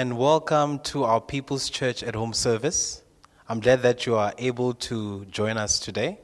and 0.00 0.16
welcome 0.16 0.78
to 0.78 1.04
our 1.04 1.20
People's 1.20 1.68
Church 1.68 2.02
at 2.02 2.14
Home 2.14 2.32
service. 2.32 3.02
I'm 3.50 3.60
glad 3.60 3.82
that 3.82 4.06
you 4.06 4.14
are 4.16 4.32
able 4.38 4.72
to 4.88 5.26
join 5.26 5.58
us 5.58 5.78
today. 5.78 6.18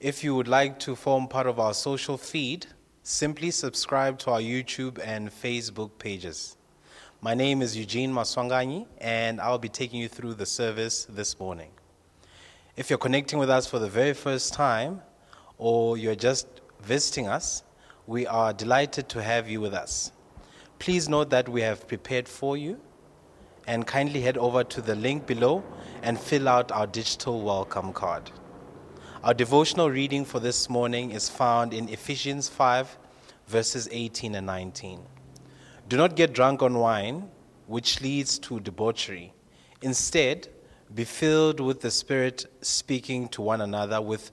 If 0.00 0.24
you 0.24 0.34
would 0.34 0.48
like 0.48 0.80
to 0.80 0.96
form 0.96 1.28
part 1.28 1.46
of 1.46 1.60
our 1.60 1.72
social 1.72 2.18
feed, 2.18 2.66
simply 3.04 3.52
subscribe 3.52 4.18
to 4.18 4.32
our 4.32 4.40
YouTube 4.40 4.98
and 5.06 5.30
Facebook 5.30 6.00
pages. 6.00 6.56
My 7.20 7.32
name 7.32 7.62
is 7.62 7.76
Eugene 7.76 8.12
Maswanganyi, 8.12 8.88
and 8.98 9.40
I'll 9.40 9.60
be 9.60 9.68
taking 9.68 10.00
you 10.00 10.08
through 10.08 10.34
the 10.34 10.44
service 10.44 11.04
this 11.08 11.38
morning. 11.38 11.70
If 12.76 12.90
you're 12.90 12.98
connecting 12.98 13.38
with 13.38 13.50
us 13.50 13.68
for 13.68 13.78
the 13.78 13.88
very 13.88 14.14
first 14.14 14.52
time, 14.52 15.00
or 15.58 15.96
you're 15.96 16.16
just 16.16 16.48
visiting 16.82 17.28
us, 17.28 17.62
we 18.08 18.26
are 18.26 18.52
delighted 18.52 19.08
to 19.10 19.22
have 19.22 19.48
you 19.48 19.60
with 19.60 19.74
us. 19.74 20.10
Please 20.84 21.08
note 21.08 21.30
that 21.30 21.48
we 21.48 21.62
have 21.62 21.88
prepared 21.88 22.28
for 22.28 22.58
you 22.58 22.78
and 23.66 23.86
kindly 23.86 24.20
head 24.20 24.36
over 24.36 24.62
to 24.64 24.82
the 24.82 24.94
link 24.94 25.26
below 25.26 25.64
and 26.02 26.20
fill 26.20 26.46
out 26.46 26.70
our 26.70 26.86
digital 26.86 27.40
welcome 27.40 27.90
card. 27.94 28.30
Our 29.22 29.32
devotional 29.32 29.88
reading 29.88 30.26
for 30.26 30.40
this 30.40 30.68
morning 30.68 31.12
is 31.12 31.30
found 31.30 31.72
in 31.72 31.88
Ephesians 31.88 32.50
5, 32.50 32.98
verses 33.46 33.88
18 33.90 34.34
and 34.34 34.46
19. 34.46 35.00
Do 35.88 35.96
not 35.96 36.16
get 36.16 36.34
drunk 36.34 36.60
on 36.60 36.74
wine, 36.74 37.30
which 37.66 38.02
leads 38.02 38.38
to 38.40 38.60
debauchery. 38.60 39.32
Instead, 39.80 40.48
be 40.94 41.04
filled 41.04 41.60
with 41.60 41.80
the 41.80 41.90
Spirit, 41.90 42.44
speaking 42.60 43.28
to 43.28 43.40
one 43.40 43.62
another 43.62 44.02
with 44.02 44.32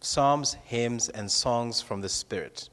psalms, 0.00 0.54
hymns, 0.64 1.08
and 1.08 1.30
songs 1.30 1.80
from 1.80 2.00
the 2.00 2.08
Spirit. 2.08 2.68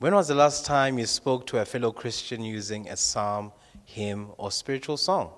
When 0.00 0.12
was 0.12 0.26
the 0.26 0.34
last 0.34 0.66
time 0.66 0.98
you 0.98 1.06
spoke 1.06 1.46
to 1.46 1.58
a 1.58 1.64
fellow 1.64 1.92
Christian 1.92 2.42
using 2.42 2.88
a 2.88 2.96
psalm, 2.96 3.52
hymn, 3.84 4.32
or 4.38 4.50
spiritual 4.50 4.96
song? 4.96 5.30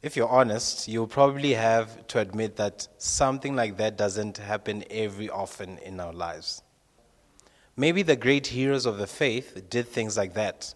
If 0.00 0.16
you're 0.16 0.28
honest, 0.28 0.86
you'll 0.86 1.08
probably 1.08 1.54
have 1.54 2.06
to 2.06 2.20
admit 2.20 2.56
that 2.56 2.86
something 2.98 3.56
like 3.56 3.76
that 3.78 3.98
doesn't 3.98 4.38
happen 4.38 4.84
every 4.90 5.28
often 5.28 5.78
in 5.78 5.98
our 5.98 6.12
lives. 6.12 6.62
Maybe 7.76 8.02
the 8.02 8.16
great 8.16 8.46
heroes 8.46 8.86
of 8.86 8.98
the 8.98 9.08
faith 9.08 9.60
did 9.68 9.88
things 9.88 10.16
like 10.16 10.34
that. 10.34 10.72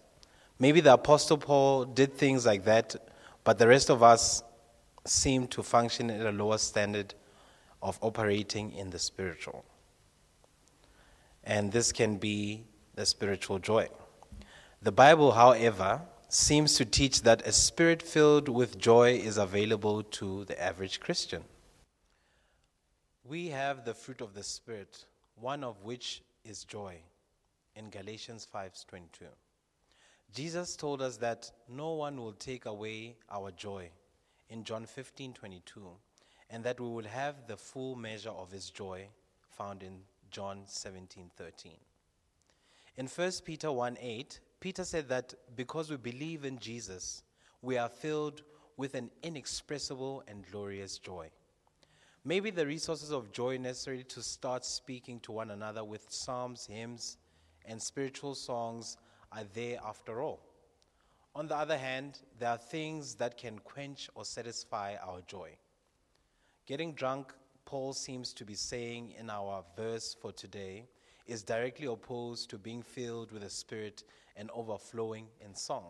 Maybe 0.59 0.81
the 0.81 0.93
Apostle 0.93 1.37
Paul 1.37 1.85
did 1.85 2.15
things 2.15 2.45
like 2.45 2.65
that, 2.65 2.95
but 3.45 3.57
the 3.57 3.67
rest 3.67 3.89
of 3.89 4.03
us 4.03 4.43
seem 5.05 5.47
to 5.47 5.63
function 5.63 6.09
at 6.11 6.25
a 6.25 6.31
lower 6.31 6.57
standard 6.57 7.13
of 7.81 7.97
operating 8.01 8.73
in 8.73 8.89
the 8.89 8.99
spiritual 8.99 9.63
and 11.45 11.71
this 11.71 11.91
can 11.91 12.17
be 12.17 12.65
the 12.95 13.05
spiritual 13.05 13.59
joy. 13.59 13.87
The 14.81 14.91
Bible, 14.91 15.31
however, 15.31 16.01
seems 16.29 16.75
to 16.75 16.85
teach 16.85 17.21
that 17.21 17.45
a 17.47 17.51
spirit 17.51 18.01
filled 18.01 18.49
with 18.49 18.77
joy 18.77 19.13
is 19.13 19.37
available 19.37 20.03
to 20.03 20.45
the 20.45 20.61
average 20.61 20.99
Christian. 20.99 21.43
We 23.23 23.47
have 23.47 23.85
the 23.85 23.93
fruit 23.93 24.21
of 24.21 24.33
the 24.33 24.43
Spirit, 24.43 25.05
one 25.35 25.63
of 25.63 25.83
which 25.83 26.21
is 26.43 26.63
joy, 26.63 26.97
in 27.75 27.89
Galatians 27.89 28.45
5:22. 28.45 29.27
Jesus 30.31 30.75
told 30.75 31.01
us 31.01 31.17
that 31.17 31.51
no 31.67 31.93
one 31.93 32.21
will 32.21 32.33
take 32.33 32.65
away 32.65 33.17
our 33.29 33.51
joy 33.51 33.89
in 34.49 34.63
John 34.63 34.85
15:22, 34.85 35.97
and 36.49 36.63
that 36.63 36.79
we 36.79 36.87
will 36.87 37.07
have 37.07 37.47
the 37.47 37.57
full 37.57 37.95
measure 37.95 38.29
of 38.29 38.51
his 38.51 38.69
joy 38.69 39.09
found 39.49 39.81
in 39.81 40.03
John 40.35 40.63
17 40.65 41.31
13. 41.37 41.71
In 42.97 43.07
1 43.07 43.31
Peter 43.45 43.71
1 43.71 43.97
8, 44.01 44.39
Peter 44.59 44.83
said 44.83 45.07
that 45.07 45.33
because 45.55 45.89
we 45.89 45.95
believe 45.95 46.43
in 46.43 46.59
Jesus, 46.59 47.23
we 47.61 47.77
are 47.77 47.87
filled 47.87 48.41
with 48.75 48.95
an 48.95 49.11
inexpressible 49.23 50.23
and 50.27 50.45
glorious 50.51 50.97
joy. 50.97 51.29
Maybe 52.25 52.49
the 52.49 52.67
resources 52.67 53.11
of 53.11 53.31
joy 53.31 53.55
necessary 53.55 54.03
to 54.03 54.21
start 54.21 54.65
speaking 54.65 55.21
to 55.21 55.31
one 55.31 55.51
another 55.51 55.85
with 55.85 56.11
psalms, 56.11 56.65
hymns, 56.65 57.15
and 57.63 57.81
spiritual 57.81 58.35
songs 58.35 58.97
are 59.31 59.45
there 59.53 59.79
after 59.85 60.21
all. 60.21 60.41
On 61.33 61.47
the 61.47 61.55
other 61.55 61.77
hand, 61.77 62.19
there 62.39 62.49
are 62.49 62.57
things 62.57 63.15
that 63.15 63.37
can 63.37 63.59
quench 63.59 64.09
or 64.15 64.25
satisfy 64.25 64.97
our 65.01 65.21
joy. 65.27 65.51
Getting 66.65 66.93
drunk 66.93 67.33
Paul 67.65 67.93
seems 67.93 68.31
to 68.33 68.45
be 68.45 68.53
saying 68.53 69.13
in 69.19 69.29
our 69.29 69.63
verse 69.75 70.15
for 70.21 70.31
today 70.31 70.85
is 71.25 71.41
directly 71.41 71.87
opposed 71.87 72.49
to 72.51 72.57
being 72.57 72.83
filled 72.83 73.31
with 73.31 73.41
the 73.41 73.49
Spirit 73.49 74.03
and 74.37 74.51
overflowing 74.53 75.25
in 75.43 75.55
song. 75.55 75.85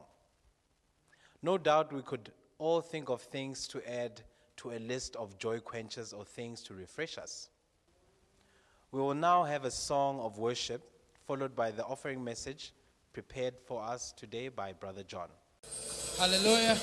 No 1.42 1.58
doubt 1.58 1.92
we 1.92 2.02
could 2.02 2.32
all 2.58 2.80
think 2.80 3.10
of 3.10 3.22
things 3.22 3.68
to 3.68 3.82
add 3.90 4.22
to 4.58 4.72
a 4.72 4.80
list 4.80 5.18
of 5.18 5.38
joy 5.38 5.60
quenchers 5.60 6.14
or 6.14 6.24
things 6.24 6.64
to 6.64 6.74
refresh 6.74 7.18
us. 7.18 7.50
We 8.92 9.02
will 9.02 9.14
now 9.14 9.44
have 9.44 9.66
a 9.66 9.72
song 9.72 10.20
of 10.22 10.38
worship 10.38 10.82
followed 11.28 11.56
by 11.56 11.72
the 11.72 11.84
offering 11.84 12.24
message 12.24 12.72
prepared 13.12 13.56
for 13.66 13.84
us 13.84 14.14
today 14.16 14.48
by 14.48 14.72
Brother 14.72 15.04
John. 15.04 15.28
Hallelujah. 16.18 16.78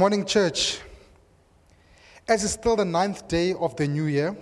morning, 0.00 0.24
church. 0.24 0.80
As 2.26 2.42
it's 2.42 2.54
still 2.54 2.74
the 2.74 2.86
ninth 2.86 3.28
day 3.28 3.52
of 3.52 3.76
the 3.76 3.86
new 3.86 4.06
year, 4.06 4.34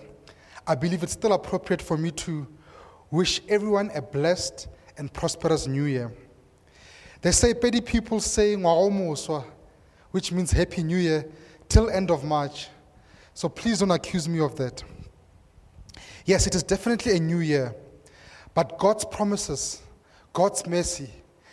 I 0.65 0.77
believe 0.77 1.03
it's 1.03 1.15
still 1.15 1.33
appropriate 1.33 1.83
for 1.83 1.97
me 1.97 2.13
to 2.13 2.47
wish 3.11 3.41
everyone 3.49 3.91
a 3.93 4.01
blessed 4.01 4.69
and 4.99 5.13
prosperous 5.13 5.67
new 5.67 5.83
year. 5.83 6.13
They 7.23 7.33
say 7.33 7.55
petty 7.55 7.81
people 7.81 8.21
say 8.21 8.55
which 10.13 10.31
means 10.31 10.53
Happy 10.53 10.85
New 10.85 10.97
Year, 10.97 11.27
till 11.69 11.91
end 11.91 12.13
of 12.13 12.23
March. 12.23 12.69
So 13.35 13.49
please 13.49 13.81
don't 13.81 13.91
accuse 13.91 14.29
me 14.29 14.39
of 14.39 14.55
that. 14.59 14.85
Yes, 16.25 16.47
it 16.47 16.55
is 16.55 16.63
definitely 16.63 17.17
a 17.17 17.21
new 17.21 17.41
year, 17.41 17.75
but 18.55 18.79
God's 18.79 19.05
promises, 19.05 19.83
God's 20.33 20.65
mercy, 20.69 21.11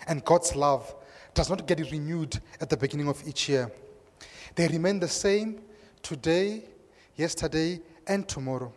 and 0.07 0.23
God's 0.23 0.55
love 0.55 0.93
does 1.33 1.49
not 1.49 1.65
get 1.65 1.79
renewed 1.89 2.39
at 2.61 2.69
the 2.69 2.77
beginning 2.77 3.07
of 3.07 3.27
each 3.27 3.49
year. 3.49 3.71
They 4.55 4.67
remain 4.67 4.99
the 4.99 5.07
same 5.07 5.61
today, 6.01 6.63
yesterday, 7.15 7.81
and 8.07 8.27
tomorrow. 8.27 8.73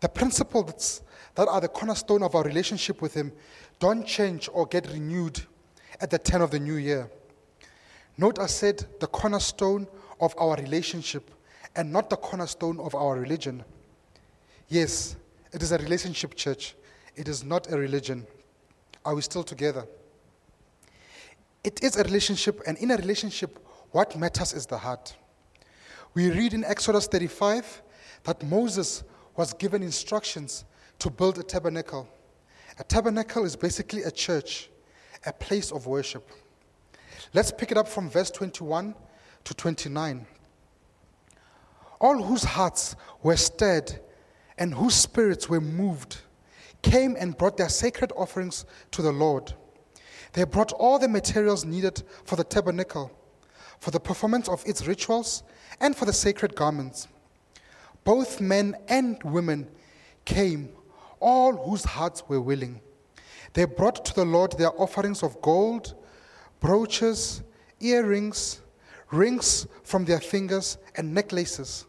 The 0.00 0.08
principles 0.08 1.02
that 1.34 1.48
are 1.48 1.60
the 1.60 1.68
cornerstone 1.68 2.22
of 2.22 2.34
our 2.34 2.42
relationship 2.42 3.00
with 3.00 3.14
Him 3.14 3.32
don't 3.78 4.06
change 4.06 4.48
or 4.52 4.66
get 4.66 4.86
renewed 4.88 5.40
at 6.00 6.10
the 6.10 6.18
turn 6.18 6.42
of 6.42 6.50
the 6.50 6.58
new 6.60 6.76
year. 6.76 7.08
Note 8.18 8.38
I 8.38 8.46
said 8.46 8.84
the 9.00 9.06
cornerstone 9.06 9.86
of 10.20 10.34
our 10.38 10.56
relationship 10.56 11.30
and 11.74 11.92
not 11.92 12.10
the 12.10 12.16
cornerstone 12.16 12.78
of 12.78 12.94
our 12.94 13.16
religion. 13.16 13.64
Yes, 14.68 15.16
it 15.52 15.62
is 15.62 15.72
a 15.72 15.78
relationship, 15.78 16.34
church. 16.34 16.74
It 17.16 17.28
is 17.28 17.44
not 17.44 17.72
a 17.72 17.78
religion. 17.78 18.26
Are 19.04 19.14
we 19.14 19.22
still 19.22 19.44
together? 19.44 19.86
It 21.62 21.82
is 21.82 21.96
a 21.96 22.02
relationship, 22.02 22.60
and 22.66 22.76
in 22.78 22.90
a 22.90 22.96
relationship, 22.96 23.58
what 23.94 24.16
matters 24.18 24.52
is 24.52 24.66
the 24.66 24.76
heart. 24.76 25.14
We 26.14 26.28
read 26.28 26.52
in 26.52 26.64
Exodus 26.64 27.06
35 27.06 27.80
that 28.24 28.42
Moses 28.42 29.04
was 29.36 29.54
given 29.54 29.84
instructions 29.84 30.64
to 30.98 31.10
build 31.10 31.38
a 31.38 31.44
tabernacle. 31.44 32.08
A 32.80 32.82
tabernacle 32.82 33.44
is 33.44 33.54
basically 33.54 34.02
a 34.02 34.10
church, 34.10 34.68
a 35.24 35.32
place 35.32 35.70
of 35.70 35.86
worship. 35.86 36.28
Let's 37.34 37.52
pick 37.52 37.70
it 37.70 37.78
up 37.78 37.86
from 37.86 38.10
verse 38.10 38.32
21 38.32 38.96
to 39.44 39.54
29. 39.54 40.26
All 42.00 42.20
whose 42.20 42.42
hearts 42.42 42.96
were 43.22 43.36
stirred 43.36 44.00
and 44.58 44.74
whose 44.74 44.96
spirits 44.96 45.48
were 45.48 45.60
moved 45.60 46.16
came 46.82 47.14
and 47.16 47.38
brought 47.38 47.56
their 47.56 47.68
sacred 47.68 48.10
offerings 48.16 48.64
to 48.90 49.02
the 49.02 49.12
Lord. 49.12 49.52
They 50.32 50.42
brought 50.42 50.72
all 50.72 50.98
the 50.98 51.06
materials 51.06 51.64
needed 51.64 52.02
for 52.24 52.34
the 52.34 52.42
tabernacle, 52.42 53.16
for 53.80 53.90
the 53.90 54.00
performance 54.00 54.48
of 54.48 54.62
its 54.66 54.86
rituals, 54.86 55.42
and 55.80 55.96
for 55.96 56.04
the 56.04 56.12
sacred 56.12 56.54
garments. 56.54 57.08
Both 58.04 58.40
men 58.40 58.76
and 58.88 59.22
women 59.22 59.68
came, 60.24 60.70
all 61.20 61.56
whose 61.56 61.84
hearts 61.84 62.22
were 62.28 62.40
willing. 62.40 62.80
They 63.54 63.64
brought 63.64 64.04
to 64.04 64.14
the 64.14 64.24
Lord 64.24 64.52
their 64.52 64.78
offerings 64.80 65.22
of 65.22 65.40
gold, 65.40 65.94
brooches, 66.60 67.42
earrings, 67.80 68.60
rings 69.10 69.66
from 69.84 70.04
their 70.04 70.20
fingers, 70.20 70.78
and 70.96 71.14
necklaces. 71.14 71.86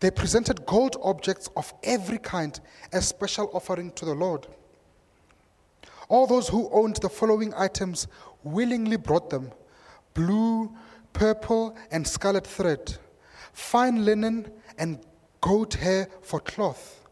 They 0.00 0.10
presented 0.10 0.66
gold 0.66 0.96
objects 1.02 1.48
of 1.56 1.72
every 1.82 2.18
kind 2.18 2.58
as 2.92 3.08
special 3.08 3.50
offering 3.52 3.90
to 3.92 4.04
the 4.04 4.14
Lord. 4.14 4.46
All 6.08 6.26
those 6.26 6.48
who 6.48 6.68
owned 6.70 6.96
the 6.96 7.08
following 7.08 7.54
items 7.54 8.06
willingly 8.42 8.96
brought 8.96 9.30
them 9.30 9.50
blue, 10.12 10.72
purple, 11.14 11.74
and 11.90 12.06
scarlet 12.06 12.46
thread, 12.46 12.98
fine 13.54 14.04
linen, 14.04 14.50
and 14.76 14.98
goat 15.40 15.74
hair 15.74 16.08
for 16.20 16.40
cloth, 16.40 17.06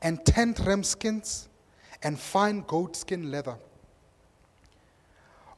and 0.00 0.24
ten 0.24 0.54
ram 0.64 0.82
skins, 0.82 1.48
and 2.02 2.18
fine 2.18 2.62
goatskin 2.62 3.30
leather. 3.30 3.56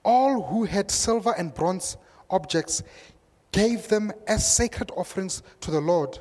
All 0.04 0.42
who 0.42 0.64
had 0.64 0.90
silver 0.90 1.32
and 1.38 1.54
bronze 1.54 1.96
objects 2.28 2.82
gave 3.52 3.86
them 3.86 4.12
as 4.26 4.50
sacred 4.50 4.90
offerings 4.96 5.42
to 5.60 5.70
the 5.70 5.80
Lord, 5.80 6.18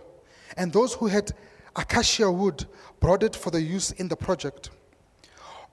and 0.57 0.71
those 0.71 0.93
who 0.93 1.07
had 1.07 1.31
acacia 1.75 2.31
wood 2.31 2.65
brought 2.99 3.23
it 3.23 3.35
for 3.35 3.49
the 3.49 3.61
use 3.61 3.91
in 3.91 4.09
the 4.09 4.15
project. 4.15 4.69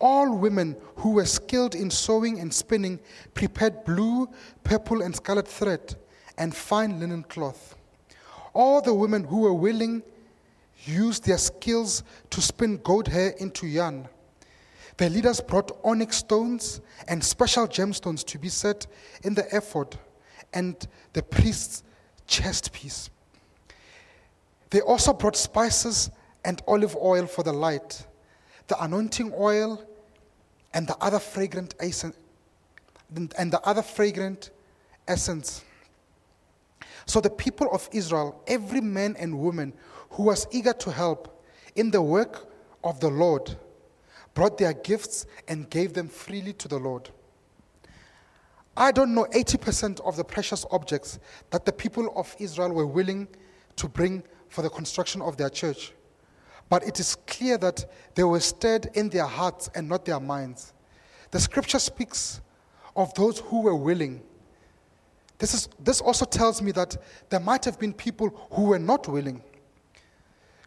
All 0.00 0.37
women 0.37 0.76
who 0.97 1.12
were 1.12 1.26
skilled 1.26 1.75
in 1.75 1.90
sewing 1.90 2.38
and 2.38 2.52
spinning 2.52 3.00
prepared 3.35 3.85
blue, 3.85 4.28
purple, 4.62 5.02
and 5.02 5.14
scarlet 5.14 5.49
thread 5.49 5.97
and 6.37 6.55
fine 6.55 7.00
linen 7.00 7.25
cloth. 7.25 7.75
All 8.55 8.81
the 8.81 8.95
women 8.95 9.25
who 9.25 9.40
were 9.40 9.55
willing 9.55 10.02
used 10.85 11.25
their 11.25 11.38
skills 11.38 12.05
to 12.31 12.40
spin 12.40 12.78
goat 12.78 13.09
hair 13.09 13.31
into 13.38 13.67
yarn. 13.67 14.09
The 14.97 15.11
leaders 15.11 15.40
brought 15.40 15.78
onyx 15.85 16.19
stones 16.19 16.81
and 17.07 17.23
special 17.23 17.67
gemstones 17.69 18.25
to 18.26 18.38
be 18.38 18.49
set 18.49 18.87
in 19.23 19.35
the 19.35 19.47
ephod 19.57 19.97
and 20.52 20.75
the 21.12 21.23
priest's 21.23 21.83
chest 22.26 22.73
piece. 22.73 23.11
They 24.71 24.81
also 24.81 25.12
brought 25.12 25.37
spices 25.37 26.11
and 26.45 26.62
olive 26.67 26.97
oil 26.97 27.26
for 27.26 27.43
the 27.43 27.52
light, 27.52 28.07
the 28.67 28.83
anointing 28.83 29.33
oil, 29.37 29.85
and 30.78 30.87
the 30.87 30.97
other 30.99 31.18
fragrant 31.18 31.75
essence, 31.80 32.16
and 33.37 33.52
the 33.52 33.61
other 33.64 33.82
fragrant 33.82 34.50
essence. 35.08 35.64
So 37.04 37.20
the 37.20 37.30
people 37.30 37.68
of 37.73 37.88
Israel, 37.90 38.40
every 38.47 38.80
man 38.80 39.16
and 39.18 39.40
woman 39.40 39.73
who 40.11 40.23
was 40.23 40.47
eager 40.52 40.73
to 40.75 40.92
help 40.92 41.42
in 41.75 41.90
the 41.90 42.00
work 42.00 42.49
of 42.85 43.00
the 43.00 43.08
Lord, 43.08 43.56
brought 44.35 44.56
their 44.56 44.73
gifts 44.73 45.26
and 45.49 45.68
gave 45.68 45.94
them 45.94 46.06
freely 46.06 46.52
to 46.52 46.68
the 46.68 46.78
Lord. 46.78 47.11
I 48.76 48.92
don't 48.92 49.16
know 49.16 49.26
80% 49.32 49.99
of 50.02 50.14
the 50.14 50.23
precious 50.23 50.64
objects 50.70 51.18
that 51.50 51.64
the 51.64 51.73
people 51.73 52.12
of 52.14 52.37
Israel 52.38 52.70
were 52.70 52.87
willing 52.87 53.26
to 53.75 53.88
bring 53.88 54.23
for 54.49 54.62
the 54.62 54.70
construction 54.70 55.23
of 55.23 55.37
their 55.37 55.50
church. 55.50 55.92
But 56.68 56.87
it 56.87 57.00
is 57.00 57.16
clear 57.26 57.56
that 57.58 57.90
they 58.14 58.25
were 58.25 58.40
stirred 58.40 58.90
in 58.94 59.08
their 59.08 59.26
hearts 59.26 59.70
and 59.75 59.88
not 59.88 60.04
their 60.04 60.20
minds. 60.20 60.75
The 61.30 61.40
scripture 61.40 61.78
speaks 61.78 62.40
of 62.96 63.14
those 63.14 63.40
who 63.40 63.62
were 63.62 63.75
willing. 63.75 64.22
This, 65.38 65.54
is, 65.54 65.68
this 65.78 66.00
also 66.00 66.25
tells 66.25 66.60
me 66.60 66.72
that 66.72 66.96
there 67.30 67.40
might 67.40 67.64
have 67.64 67.78
been 67.78 67.92
people 67.92 68.28
who 68.52 68.64
were 68.64 68.78
not 68.78 69.06
willing. 69.08 69.42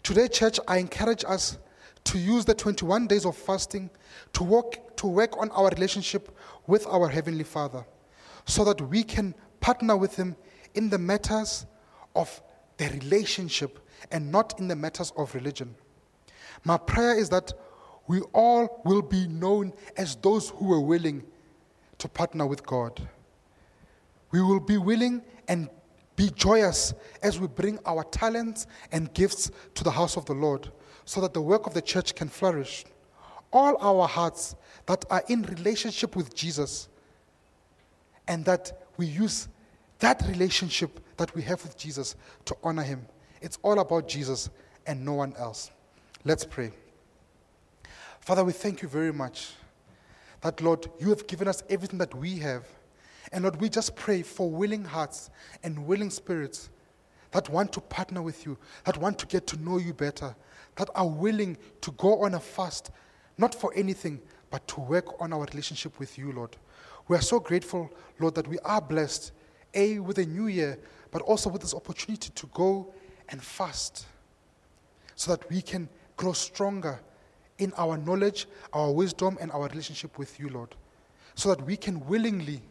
Today, 0.01 0.27
church, 0.27 0.59
I 0.67 0.77
encourage 0.77 1.23
us 1.27 1.57
to 2.05 2.17
use 2.17 2.45
the 2.45 2.55
21 2.55 3.07
days 3.07 3.25
of 3.25 3.37
fasting 3.37 3.89
to 4.33 4.43
work, 4.43 4.95
to 4.97 5.07
work 5.07 5.37
on 5.37 5.51
our 5.51 5.69
relationship 5.69 6.35
with 6.65 6.87
our 6.87 7.07
Heavenly 7.07 7.43
Father 7.43 7.85
so 8.45 8.63
that 8.63 8.81
we 8.81 9.03
can 9.03 9.35
partner 9.59 9.95
with 9.95 10.15
Him 10.15 10.35
in 10.73 10.89
the 10.89 10.97
matters 10.97 11.65
of 12.15 12.41
the 12.77 12.89
relationship 12.89 13.79
and 14.11 14.31
not 14.31 14.59
in 14.59 14.67
the 14.67 14.75
matters 14.75 15.13
of 15.15 15.35
religion. 15.35 15.75
My 16.63 16.77
prayer 16.77 17.17
is 17.17 17.29
that 17.29 17.53
we 18.07 18.21
all 18.33 18.81
will 18.85 19.01
be 19.01 19.27
known 19.27 19.73
as 19.97 20.15
those 20.15 20.49
who 20.49 20.65
were 20.65 20.81
willing 20.81 21.23
to 21.97 22.09
partner 22.09 22.45
with 22.45 22.65
God. 22.65 23.07
We 24.31 24.41
will 24.41 24.59
be 24.59 24.77
willing 24.77 25.21
and 25.47 25.69
be 26.15 26.29
joyous 26.29 26.93
as 27.23 27.39
we 27.39 27.47
bring 27.47 27.79
our 27.85 28.03
talents 28.03 28.67
and 28.91 29.13
gifts 29.13 29.51
to 29.75 29.83
the 29.83 29.91
house 29.91 30.17
of 30.17 30.25
the 30.25 30.33
Lord 30.33 30.71
so 31.05 31.21
that 31.21 31.33
the 31.33 31.41
work 31.41 31.67
of 31.67 31.73
the 31.73 31.81
church 31.81 32.15
can 32.15 32.29
flourish. 32.29 32.85
All 33.51 33.77
our 33.81 34.07
hearts 34.07 34.55
that 34.85 35.03
are 35.09 35.23
in 35.27 35.43
relationship 35.43 36.15
with 36.15 36.33
Jesus 36.33 36.87
and 38.27 38.45
that 38.45 38.83
we 38.97 39.05
use 39.05 39.47
that 39.99 40.21
relationship 40.27 40.99
that 41.17 41.33
we 41.35 41.41
have 41.43 41.61
with 41.63 41.77
Jesus 41.77 42.15
to 42.45 42.55
honor 42.63 42.83
him. 42.83 43.05
It's 43.41 43.57
all 43.61 43.79
about 43.79 44.07
Jesus 44.07 44.49
and 44.85 45.03
no 45.03 45.13
one 45.13 45.33
else. 45.37 45.71
Let's 46.23 46.45
pray. 46.45 46.71
Father, 48.19 48.43
we 48.43 48.51
thank 48.51 48.83
you 48.83 48.87
very 48.87 49.11
much 49.11 49.53
that, 50.41 50.61
Lord, 50.61 50.87
you 50.99 51.09
have 51.09 51.25
given 51.25 51.47
us 51.47 51.63
everything 51.67 51.97
that 51.97 52.13
we 52.13 52.37
have. 52.37 52.67
And 53.31 53.43
Lord, 53.43 53.59
we 53.59 53.69
just 53.69 53.95
pray 53.95 54.21
for 54.21 54.47
willing 54.47 54.83
hearts 54.83 55.31
and 55.63 55.87
willing 55.87 56.11
spirits 56.11 56.69
that 57.31 57.49
want 57.49 57.73
to 57.73 57.81
partner 57.81 58.21
with 58.21 58.45
you, 58.45 58.55
that 58.83 58.97
want 58.97 59.17
to 59.17 59.25
get 59.25 59.47
to 59.47 59.57
know 59.63 59.79
you 59.79 59.93
better, 59.93 60.35
that 60.75 60.91
are 60.93 61.07
willing 61.07 61.57
to 61.81 61.91
go 61.93 62.21
on 62.23 62.35
a 62.35 62.39
fast, 62.39 62.91
not 63.39 63.55
for 63.55 63.73
anything, 63.75 64.21
but 64.51 64.67
to 64.67 64.79
work 64.79 65.19
on 65.19 65.33
our 65.33 65.45
relationship 65.45 65.97
with 65.97 66.19
you, 66.19 66.33
Lord. 66.33 66.55
We 67.07 67.17
are 67.17 67.21
so 67.21 67.39
grateful, 67.39 67.89
Lord, 68.19 68.35
that 68.35 68.47
we 68.47 68.59
are 68.59 68.81
blessed, 68.81 69.31
A, 69.73 69.97
with 69.97 70.19
a 70.19 70.25
new 70.25 70.45
year, 70.45 70.77
but 71.09 71.23
also 71.23 71.49
with 71.49 71.63
this 71.63 71.73
opportunity 71.73 72.29
to 72.35 72.47
go 72.53 72.93
and 73.29 73.41
fast 73.41 74.05
so 75.15 75.35
that 75.35 75.49
we 75.49 75.61
can 75.61 75.89
grow 76.17 76.33
stronger 76.33 76.99
in 77.57 77.73
our 77.77 77.97
knowledge, 77.97 78.47
our 78.73 78.91
wisdom, 78.91 79.37
and 79.39 79.51
our 79.51 79.67
relationship 79.67 80.17
with 80.17 80.39
you, 80.39 80.49
Lord. 80.49 80.75
So 81.35 81.49
that 81.49 81.65
we 81.65 81.77
can 81.77 82.05
willingly 82.07 82.61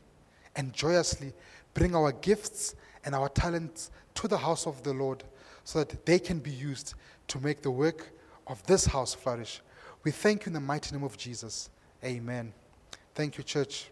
and 0.57 0.73
joyously 0.73 1.33
bring 1.75 1.95
our 1.95 2.13
gifts 2.13 2.75
and 3.05 3.15
our 3.15 3.29
talents 3.29 3.91
to 4.15 4.29
the 4.29 4.39
house 4.39 4.67
of 4.67 4.83
the 4.83 4.93
Lord 4.93 5.25
so 5.65 5.79
that 5.79 6.05
they 6.05 6.19
can 6.19 6.39
be 6.39 6.51
used 6.51 6.95
to 7.29 7.39
make 7.41 7.63
the 7.63 7.71
work 7.71 8.11
of 8.47 8.63
this 8.67 8.85
house 8.87 9.15
flourish. 9.15 9.61
We 10.03 10.11
thank 10.11 10.45
you 10.45 10.51
in 10.51 10.55
the 10.55 10.61
mighty 10.61 10.95
name 10.95 11.05
of 11.05 11.17
Jesus. 11.17 11.71
Amen. 12.05 12.53
Thank 13.15 13.39
you, 13.39 13.45
church. 13.45 13.91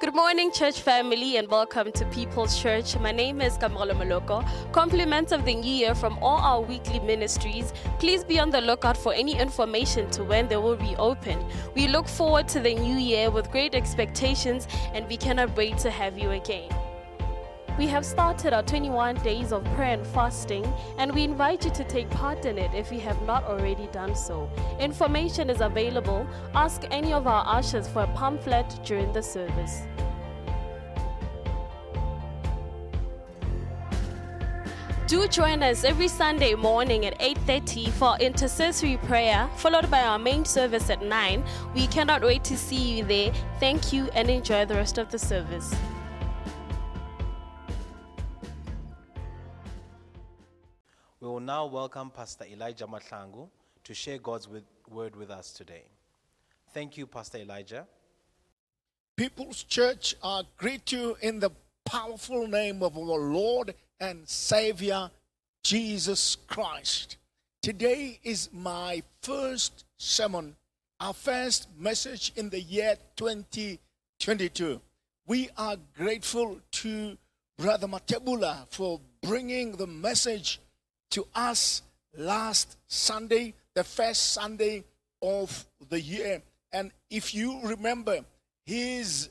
Good 0.00 0.14
morning, 0.14 0.52
church 0.52 0.80
family, 0.80 1.38
and 1.38 1.48
welcome 1.48 1.90
to 1.90 2.04
People's 2.06 2.56
Church. 2.56 2.96
My 3.00 3.10
name 3.10 3.40
is 3.40 3.56
Kamala 3.56 3.94
Maloko. 3.94 4.48
Compliments 4.70 5.32
of 5.32 5.44
the 5.44 5.56
new 5.56 5.68
year 5.68 5.92
from 5.92 6.22
all 6.22 6.38
our 6.38 6.60
weekly 6.60 7.00
ministries. 7.00 7.72
Please 7.98 8.22
be 8.22 8.38
on 8.38 8.50
the 8.50 8.60
lookout 8.60 8.96
for 8.96 9.12
any 9.12 9.36
information 9.36 10.08
to 10.10 10.22
when 10.22 10.46
they 10.46 10.56
will 10.56 10.76
reopen. 10.76 11.44
We 11.74 11.88
look 11.88 12.06
forward 12.06 12.46
to 12.50 12.60
the 12.60 12.76
new 12.76 12.94
year 12.94 13.32
with 13.32 13.50
great 13.50 13.74
expectations, 13.74 14.68
and 14.94 15.04
we 15.08 15.16
cannot 15.16 15.56
wait 15.56 15.78
to 15.78 15.90
have 15.90 16.16
you 16.16 16.30
again. 16.30 16.70
We 17.78 17.86
have 17.86 18.04
started 18.04 18.52
our 18.52 18.64
21 18.64 19.22
days 19.22 19.52
of 19.52 19.62
prayer 19.76 19.94
and 19.94 20.06
fasting, 20.08 20.64
and 20.98 21.14
we 21.14 21.22
invite 21.22 21.64
you 21.64 21.70
to 21.70 21.84
take 21.84 22.10
part 22.10 22.44
in 22.44 22.58
it 22.58 22.74
if 22.74 22.90
you 22.90 22.98
have 23.00 23.22
not 23.22 23.44
already 23.44 23.86
done 23.92 24.16
so. 24.16 24.50
Information 24.80 25.48
is 25.48 25.60
available. 25.60 26.26
Ask 26.56 26.82
any 26.90 27.12
of 27.12 27.28
our 27.28 27.44
ushers 27.46 27.86
for 27.86 28.02
a 28.02 28.08
pamphlet 28.16 28.66
during 28.84 29.12
the 29.12 29.22
service. 29.22 29.82
Do 35.06 35.28
join 35.28 35.62
us 35.62 35.84
every 35.84 36.08
Sunday 36.08 36.54
morning 36.54 37.06
at 37.06 37.14
8:30 37.20 37.90
for 37.92 38.16
intercessory 38.18 38.96
prayer, 38.96 39.48
followed 39.54 39.88
by 39.88 40.02
our 40.02 40.18
main 40.18 40.44
service 40.44 40.90
at 40.90 41.00
9. 41.00 41.44
We 41.74 41.86
cannot 41.86 42.22
wait 42.22 42.42
to 42.44 42.56
see 42.56 42.98
you 42.98 43.04
there. 43.04 43.32
Thank 43.60 43.92
you 43.92 44.10
and 44.14 44.28
enjoy 44.28 44.66
the 44.66 44.74
rest 44.74 44.98
of 44.98 45.10
the 45.10 45.18
service. 45.18 45.72
We 51.20 51.26
will 51.26 51.40
now 51.40 51.66
welcome 51.66 52.10
Pastor 52.10 52.44
Elijah 52.44 52.86
Matlangu 52.86 53.48
to 53.82 53.92
share 53.92 54.18
God's 54.18 54.46
with, 54.46 54.62
word 54.88 55.16
with 55.16 55.30
us 55.30 55.50
today. 55.50 55.82
Thank 56.72 56.96
you, 56.96 57.08
Pastor 57.08 57.38
Elijah. 57.38 57.88
People's 59.16 59.64
Church, 59.64 60.14
I 60.22 60.42
greet 60.56 60.92
you 60.92 61.16
in 61.20 61.40
the 61.40 61.50
powerful 61.84 62.46
name 62.46 62.84
of 62.84 62.96
our 62.96 63.18
Lord 63.18 63.74
and 63.98 64.28
Savior, 64.28 65.10
Jesus 65.64 66.36
Christ. 66.46 67.16
Today 67.62 68.20
is 68.22 68.48
my 68.52 69.02
first 69.20 69.86
sermon, 69.96 70.54
our 71.00 71.14
first 71.14 71.66
message 71.76 72.30
in 72.36 72.48
the 72.48 72.60
year 72.60 72.94
2022. 73.16 74.80
We 75.26 75.48
are 75.58 75.78
grateful 75.96 76.60
to 76.70 77.18
Brother 77.58 77.88
Matebula 77.88 78.68
for 78.70 79.00
bringing 79.20 79.72
the 79.72 79.88
message 79.88 80.60
to 81.10 81.26
us 81.34 81.82
last 82.16 82.76
Sunday, 82.86 83.54
the 83.74 83.84
first 83.84 84.32
Sunday 84.32 84.84
of 85.22 85.66
the 85.88 86.00
year. 86.00 86.42
And 86.72 86.90
if 87.10 87.34
you 87.34 87.60
remember, 87.62 88.20
his 88.64 89.30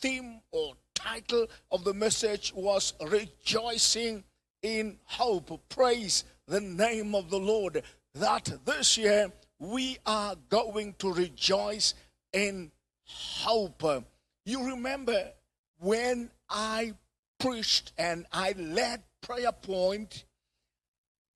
theme 0.00 0.40
or 0.52 0.74
title 0.94 1.46
of 1.70 1.84
the 1.84 1.94
message 1.94 2.52
was 2.54 2.94
Rejoicing 3.00 4.24
in 4.62 4.98
Hope. 5.04 5.60
Praise 5.68 6.24
the 6.46 6.60
name 6.60 7.14
of 7.14 7.30
the 7.30 7.38
Lord. 7.38 7.82
That 8.14 8.50
this 8.64 8.96
year 8.96 9.32
we 9.58 9.98
are 10.06 10.36
going 10.48 10.94
to 10.98 11.12
rejoice 11.12 11.94
in 12.32 12.70
hope. 13.04 14.04
You 14.44 14.66
remember 14.66 15.32
when 15.78 16.30
I 16.48 16.94
preached 17.38 17.92
and 17.98 18.26
I 18.32 18.52
led 18.52 19.02
prayer 19.20 19.52
point 19.52 20.24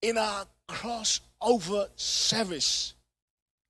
in 0.02 0.18
our 0.18 0.44
crossover 0.68 1.88
service, 1.96 2.94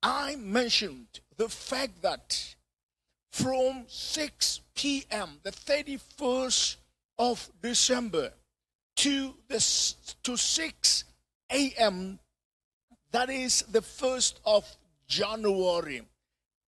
I 0.01 0.35
mentioned 0.35 1.21
the 1.37 1.47
fact 1.47 2.01
that 2.01 2.55
from 3.31 3.85
6 3.87 4.61
p.m., 4.75 5.39
the 5.43 5.51
31st 5.51 6.75
of 7.17 7.49
December, 7.61 8.31
to, 8.97 9.33
the, 9.47 9.95
to 10.23 10.37
6 10.37 11.03
a.m., 11.51 12.19
that 13.11 13.29
is 13.29 13.63
the 13.71 13.81
1st 13.81 14.35
of 14.45 14.65
January, 15.07 16.01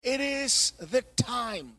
it 0.03 0.21
is 0.21 0.73
the 0.79 1.01
time 1.17 1.73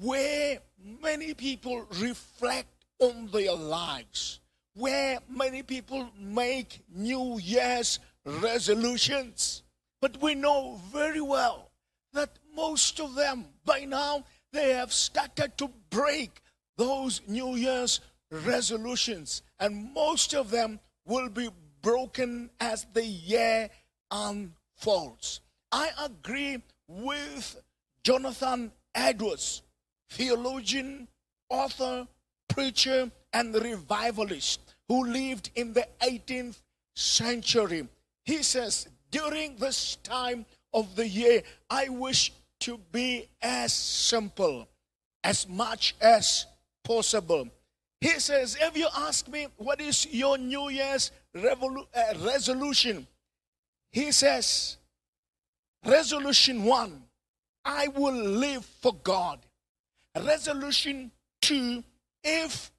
where 0.00 0.58
many 1.02 1.34
people 1.34 1.86
reflect 2.00 2.68
on 2.98 3.28
their 3.32 3.52
lives, 3.52 4.40
where 4.74 5.18
many 5.28 5.62
people 5.62 6.10
make 6.18 6.80
New 6.94 7.38
Year's 7.38 7.98
resolutions. 8.24 9.62
But 10.00 10.20
we 10.20 10.34
know 10.34 10.80
very 10.92 11.20
well 11.20 11.70
that 12.12 12.30
most 12.54 13.00
of 13.00 13.14
them, 13.14 13.46
by 13.64 13.84
now, 13.84 14.24
they 14.52 14.72
have 14.72 14.92
started 14.92 15.56
to 15.58 15.70
break 15.90 16.40
those 16.76 17.20
New 17.26 17.54
Year's 17.56 18.00
resolutions, 18.30 19.42
and 19.60 19.92
most 19.94 20.34
of 20.34 20.50
them 20.50 20.80
will 21.06 21.28
be 21.28 21.50
broken 21.82 22.50
as 22.60 22.86
the 22.92 23.04
year 23.04 23.68
unfolds. 24.10 25.40
I 25.70 25.90
agree 26.02 26.62
with 26.88 27.62
Jonathan 28.02 28.72
Edwards, 28.94 29.62
theologian, 30.10 31.08
author, 31.48 32.06
preacher, 32.48 33.10
and 33.34 33.54
revivalist 33.54 34.60
who 34.88 35.04
lived 35.04 35.50
in 35.54 35.74
the 35.74 35.86
18th 36.00 36.56
century. 36.94 37.86
He 38.24 38.42
says, 38.42 38.88
during 39.10 39.56
this 39.56 39.96
time 39.96 40.46
of 40.72 40.96
the 40.96 41.06
year, 41.06 41.42
I 41.68 41.88
wish 41.88 42.32
to 42.60 42.80
be 42.92 43.28
as 43.42 43.72
simple 43.72 44.66
as 45.22 45.48
much 45.48 45.94
as 46.00 46.46
possible. 46.84 47.48
He 48.00 48.18
says, 48.20 48.56
if 48.60 48.76
you 48.76 48.88
ask 48.96 49.28
me, 49.28 49.48
what 49.56 49.80
is 49.80 50.06
your 50.06 50.38
New 50.38 50.68
Year's 50.68 51.10
revolu- 51.34 51.86
uh, 51.94 52.18
resolution? 52.24 53.06
He 53.92 54.12
says, 54.12 54.76
resolution 55.84 56.64
one, 56.64 57.02
I 57.64 57.88
will 57.88 58.14
live 58.14 58.64
for 58.64 58.92
God. 58.92 59.40
Resolution 60.14 61.10
two, 61.40 61.82
if 62.22 62.70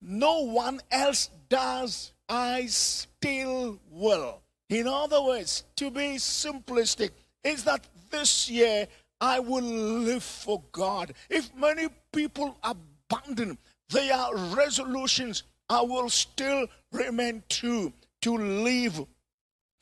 no 0.00 0.40
one 0.44 0.80
else 0.90 1.30
does, 1.48 2.12
I 2.28 2.66
still 2.66 3.78
will. 3.90 4.42
In 4.68 4.86
other 4.86 5.22
words, 5.22 5.64
to 5.76 5.90
be 5.90 6.16
simplistic, 6.16 7.10
is 7.42 7.64
that 7.64 7.86
this 8.10 8.48
year 8.48 8.86
I 9.20 9.40
will 9.40 9.62
live 9.62 10.22
for 10.22 10.62
God. 10.72 11.12
If 11.28 11.54
many 11.54 11.88
people 12.12 12.56
abandon 12.62 13.58
their 13.90 14.26
resolutions, 14.54 15.42
I 15.68 15.82
will 15.82 16.08
still 16.08 16.66
remain 16.92 17.42
true 17.48 17.92
to 18.22 18.36
live 18.36 19.04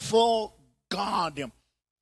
for 0.01 0.53
God. 0.91 1.51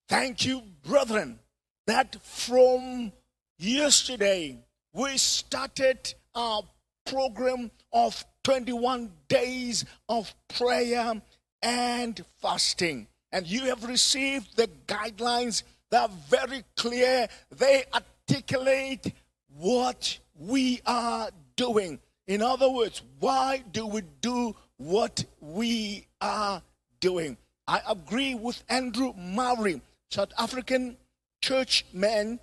Thank 0.09 0.45
you, 0.47 0.63
brethren, 0.85 1.41
that 1.87 2.17
from 2.23 3.13
yesterday 3.59 4.59
we 4.93 5.19
started 5.19 6.15
our 6.35 6.63
program 7.07 7.71
of 7.93 8.25
21 8.45 9.11
days 9.29 9.85
of 10.09 10.35
prayer 10.57 11.21
and 11.63 12.25
fasting. 12.41 13.07
And 13.33 13.47
you 13.47 13.63
have 13.67 13.85
received 13.85 14.57
the 14.57 14.69
guidelines 14.87 15.63
that 15.91 16.11
are 16.11 16.17
very 16.29 16.65
clear. 16.77 17.29
They 17.51 17.85
articulate 17.95 19.13
what 19.59 20.19
we 20.39 20.81
are 20.87 21.31
doing. 21.57 21.99
In 22.27 22.43
other 22.43 22.71
words, 22.71 23.03
why 23.21 23.63
do 23.73 23.87
we 23.87 24.03
do 24.21 24.55
what 24.77 25.25
we 25.41 26.07
are 26.21 26.63
doing? 27.01 27.37
I 27.67 27.81
agree 27.89 28.35
with 28.35 28.63
Andrew 28.69 29.13
Murray, 29.17 29.81
South 30.11 30.33
African 30.39 30.97
churchman, 31.41 32.39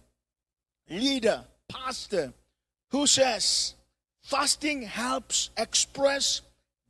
leader, 0.89 1.45
pastor, 1.69 2.33
who 2.91 3.07
says 3.07 3.75
fasting 4.23 4.81
helps 4.83 5.49
express, 5.57 6.41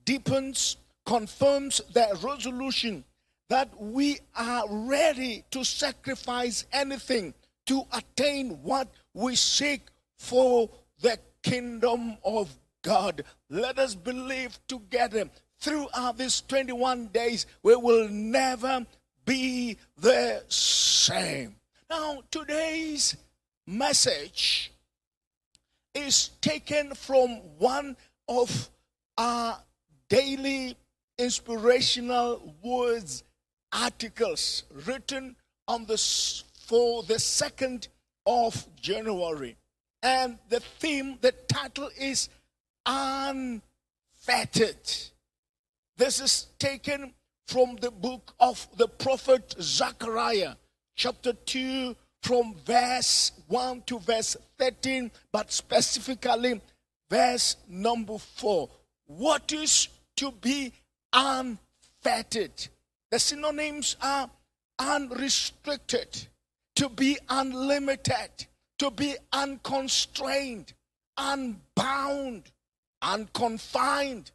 deepens, 0.05 0.77
confirms 1.05 1.81
the 1.93 2.07
resolution 2.23 3.03
that 3.49 3.69
we 3.79 4.19
are 4.35 4.65
ready 4.69 5.43
to 5.51 5.63
sacrifice 5.63 6.65
anything 6.71 7.33
to 7.65 7.83
attain 7.93 8.51
what 8.63 8.87
we 9.13 9.35
seek 9.35 9.81
for 10.17 10.69
the 11.01 11.17
kingdom 11.41 12.17
of 12.23 12.49
God. 12.81 13.23
Let 13.49 13.79
us 13.79 13.95
believe 13.95 14.57
together 14.67 15.29
throughout 15.59 16.17
these 16.17 16.41
21 16.41 17.07
days, 17.07 17.45
we 17.63 17.75
will 17.75 18.09
never 18.09 18.85
be 19.25 19.77
the 19.97 20.43
same. 20.49 21.55
Now, 21.89 22.23
today's 22.31 23.15
message 23.65 24.72
is 25.93 26.29
taken 26.41 26.93
from 26.95 27.41
one 27.57 27.95
of 28.27 28.69
our 29.17 29.59
daily 30.09 30.75
inspirational 31.17 32.55
words 32.63 33.23
articles 33.71 34.63
written 34.85 35.35
on 35.67 35.85
the 35.85 35.97
for 36.65 37.03
the 37.03 37.15
2nd 37.15 37.87
of 38.25 38.67
January. 38.79 39.55
And 40.01 40.39
the 40.49 40.59
theme, 40.59 41.17
the 41.21 41.31
title 41.31 41.89
is 41.97 42.29
Unfettered. 42.85 43.61
This 45.97 46.19
is 46.19 46.47
taken 46.59 47.13
from 47.47 47.77
the 47.77 47.91
book 47.91 48.33
of 48.39 48.67
the 48.77 48.87
prophet 48.87 49.55
Zechariah, 49.61 50.55
chapter 50.95 51.33
2, 51.33 51.95
from 52.23 52.55
verse 52.65 53.33
1 53.47 53.83
to 53.85 53.99
verse 53.99 54.37
13, 54.57 55.11
but 55.31 55.51
specifically 55.51 56.61
verse 57.09 57.57
number 57.67 58.17
4. 58.17 58.69
What 59.05 59.51
is 59.51 59.89
to 60.17 60.31
be 60.31 60.73
unfettered? 61.11 62.67
The 63.11 63.19
synonyms 63.19 63.97
are 64.01 64.29
unrestricted, 64.79 66.27
to 66.77 66.89
be 66.89 67.17
unlimited, 67.29 68.47
to 68.79 68.89
be 68.89 69.15
unconstrained, 69.31 70.73
unbound, 71.17 72.51
unconfined, 73.01 74.31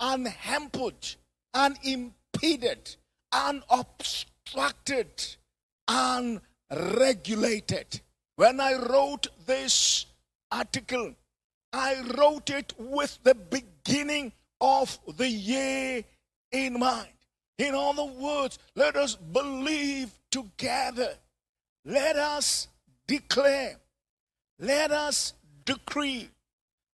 unhampered, 0.00 1.14
unimpeded, 1.54 2.96
unobstructed, 3.32 5.36
unregulated. 6.70 8.00
When 8.36 8.60
I 8.60 8.74
wrote 8.74 9.28
this 9.46 10.06
article, 10.50 11.14
I 11.72 12.02
wrote 12.16 12.50
it 12.50 12.72
with 12.78 13.18
the 13.22 13.34
beginning 13.34 14.32
of 14.60 14.98
the 15.16 15.28
year 15.28 16.04
in 16.52 16.78
mind. 16.78 17.08
In 17.58 17.74
other 17.74 18.04
words, 18.04 18.58
let 18.74 18.96
us 18.96 19.16
believe 19.16 20.10
together. 20.30 21.14
Let 21.84 22.16
us 22.16 22.68
declare. 23.06 23.76
Let 24.58 24.92
us 24.92 25.34
decree. 25.64 26.28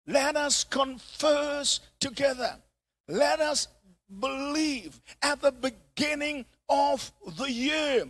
Let 0.06 0.37
us 0.37 0.64
confess 0.64 1.80
together. 2.00 2.56
Let 3.08 3.40
us 3.40 3.68
believe 4.20 5.00
at 5.22 5.40
the 5.40 5.52
beginning 5.52 6.46
of 6.68 7.12
the 7.38 7.50
year 7.50 8.04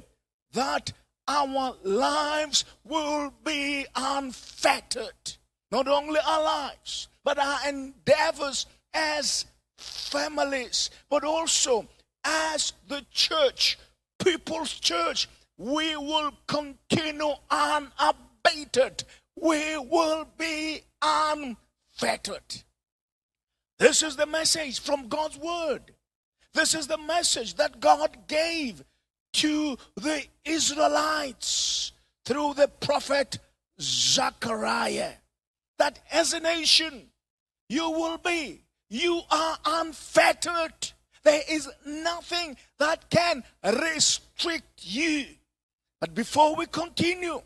that 0.52 0.92
our 1.26 1.76
lives 1.82 2.64
will 2.84 3.32
be 3.44 3.86
unfettered. 3.94 5.36
Not 5.70 5.88
only 5.88 6.20
our 6.26 6.42
lives, 6.42 7.08
but 7.24 7.38
our 7.38 7.68
endeavors 7.68 8.66
as 8.92 9.46
families, 9.76 10.90
but 11.08 11.24
also 11.24 11.88
as 12.24 12.72
the 12.88 13.04
church, 13.10 13.78
people's 14.22 14.72
church. 14.74 15.28
We 15.56 15.96
will 15.96 16.32
continue 16.46 17.34
unabated. 17.50 19.04
We 19.40 19.78
will 19.78 20.26
be 20.36 20.82
unfettered. 21.02 22.62
This 23.78 24.02
is 24.02 24.16
the 24.16 24.26
message 24.26 24.80
from 24.80 25.08
God's 25.08 25.38
word. 25.38 25.94
This 26.52 26.74
is 26.74 26.86
the 26.86 26.98
message 26.98 27.54
that 27.54 27.80
God 27.80 28.28
gave 28.28 28.84
to 29.34 29.76
the 29.96 30.24
Israelites 30.44 31.92
through 32.24 32.54
the 32.54 32.68
prophet 32.68 33.38
Zechariah. 33.80 35.12
That 35.78 36.00
as 36.10 36.32
a 36.32 36.40
nation, 36.40 37.10
you 37.68 37.90
will 37.90 38.18
be, 38.18 38.64
you 38.88 39.20
are 39.30 39.58
unfettered. 39.64 40.92
There 41.24 41.42
is 41.48 41.68
nothing 41.84 42.56
that 42.78 43.10
can 43.10 43.42
restrict 43.64 44.84
you. 44.84 45.26
But 46.00 46.14
before 46.14 46.54
we 46.54 46.66
continue, 46.66 47.40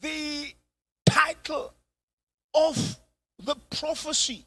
the 0.00 0.54
title 1.06 1.72
of 2.54 2.98
the 3.42 3.56
prophecy, 3.70 4.46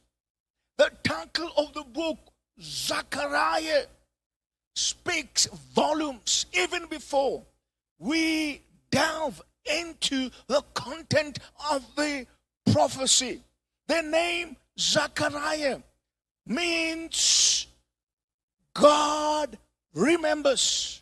the 0.77 0.91
title 1.03 1.51
of 1.57 1.73
the 1.73 1.83
book, 1.83 2.19
Zechariah, 2.61 3.85
speaks 4.77 5.47
volumes 5.73 6.45
even 6.53 6.85
before 6.85 7.43
we 7.97 8.61
delve 8.91 9.41
into 9.65 10.29
the 10.47 10.61
content 10.75 11.39
of 11.71 11.83
the 11.95 12.27
prophecy. 12.71 13.41
The 13.87 14.03
name 14.03 14.55
Zechariah 14.79 15.79
means 16.45 17.65
God 18.75 19.57
remembers. 19.95 21.01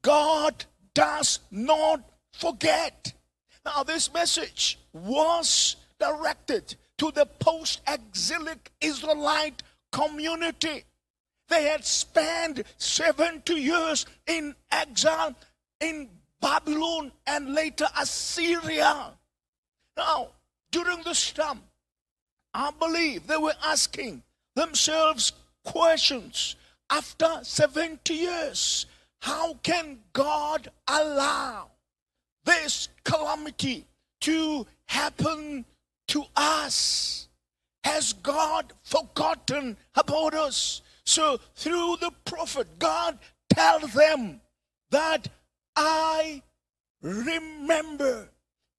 God 0.00 0.64
does 0.94 1.40
not 1.50 2.00
forget. 2.32 3.12
Now, 3.66 3.82
this 3.82 4.10
message 4.14 4.78
was 4.94 5.76
directed 6.00 6.76
to 6.96 7.10
the 7.10 7.26
post 7.26 7.82
exilic 7.86 8.72
Israelite 8.80 9.62
community. 9.92 10.84
They 11.48 11.64
had 11.64 11.84
spent 11.84 12.62
70 12.76 13.54
years 13.54 14.06
in 14.26 14.54
exile 14.70 15.34
in 15.80 16.08
Babylon 16.40 17.12
and 17.26 17.54
later 17.54 17.86
Assyria. 17.98 19.12
Now, 19.96 20.28
during 20.70 21.02
this 21.02 21.30
time, 21.32 21.62
I 22.52 22.70
believe 22.70 23.26
they 23.26 23.36
were 23.36 23.54
asking 23.64 24.22
themselves 24.54 25.32
questions 25.64 26.56
after 26.90 27.40
70 27.42 28.14
years. 28.14 28.86
How 29.20 29.54
can 29.62 29.98
God 30.12 30.70
allow 30.86 31.70
this 32.44 32.88
calamity 33.04 33.86
to 34.22 34.66
happen 34.86 35.64
to 36.08 36.24
us? 36.36 37.28
Has 37.84 38.12
God 38.12 38.72
forgotten 38.82 39.76
about 39.94 40.34
us? 40.34 40.82
So, 41.06 41.38
through 41.54 41.96
the 42.00 42.10
prophet, 42.24 42.78
God 42.78 43.18
tells 43.48 43.92
them 43.94 44.40
that 44.90 45.28
I 45.76 46.42
remember, 47.00 48.28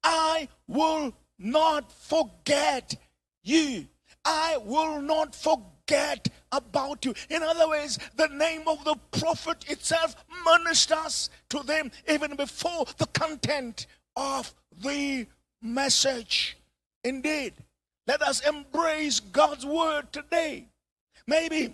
I 0.03 0.49
will 0.67 1.13
not 1.39 1.91
forget 1.91 2.95
you. 3.43 3.87
I 4.25 4.57
will 4.57 5.01
not 5.01 5.33
forget 5.33 6.27
about 6.51 7.05
you. 7.05 7.13
In 7.29 7.43
other 7.43 7.69
words, 7.69 7.97
the 8.17 8.27
name 8.27 8.67
of 8.67 8.83
the 8.83 8.95
prophet 9.11 9.69
itself 9.69 10.15
ministers 10.45 11.29
to 11.49 11.63
them 11.63 11.91
even 12.09 12.35
before 12.35 12.85
the 12.97 13.05
content 13.07 13.87
of 14.17 14.53
the 14.83 15.27
message. 15.61 16.57
Indeed, 17.05 17.53
let 18.05 18.21
us 18.21 18.45
embrace 18.45 19.21
God's 19.21 19.65
word 19.65 20.11
today. 20.11 20.67
Maybe 21.25 21.73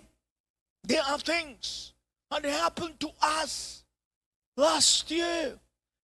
there 0.84 1.02
are 1.02 1.18
things 1.18 1.92
that 2.30 2.44
happened 2.44 3.00
to 3.00 3.10
us 3.20 3.84
last 4.56 5.10
year, 5.10 5.58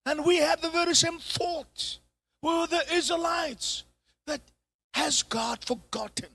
and 0.05 0.25
we 0.25 0.37
had 0.37 0.61
the 0.61 0.69
very 0.69 0.95
same 0.95 1.19
thought. 1.19 1.99
We 2.41 2.49
were 2.57 2.67
the 2.67 2.83
Israelites 2.93 3.83
that 4.27 4.41
has 4.93 5.23
God 5.23 5.63
forgotten 5.63 6.29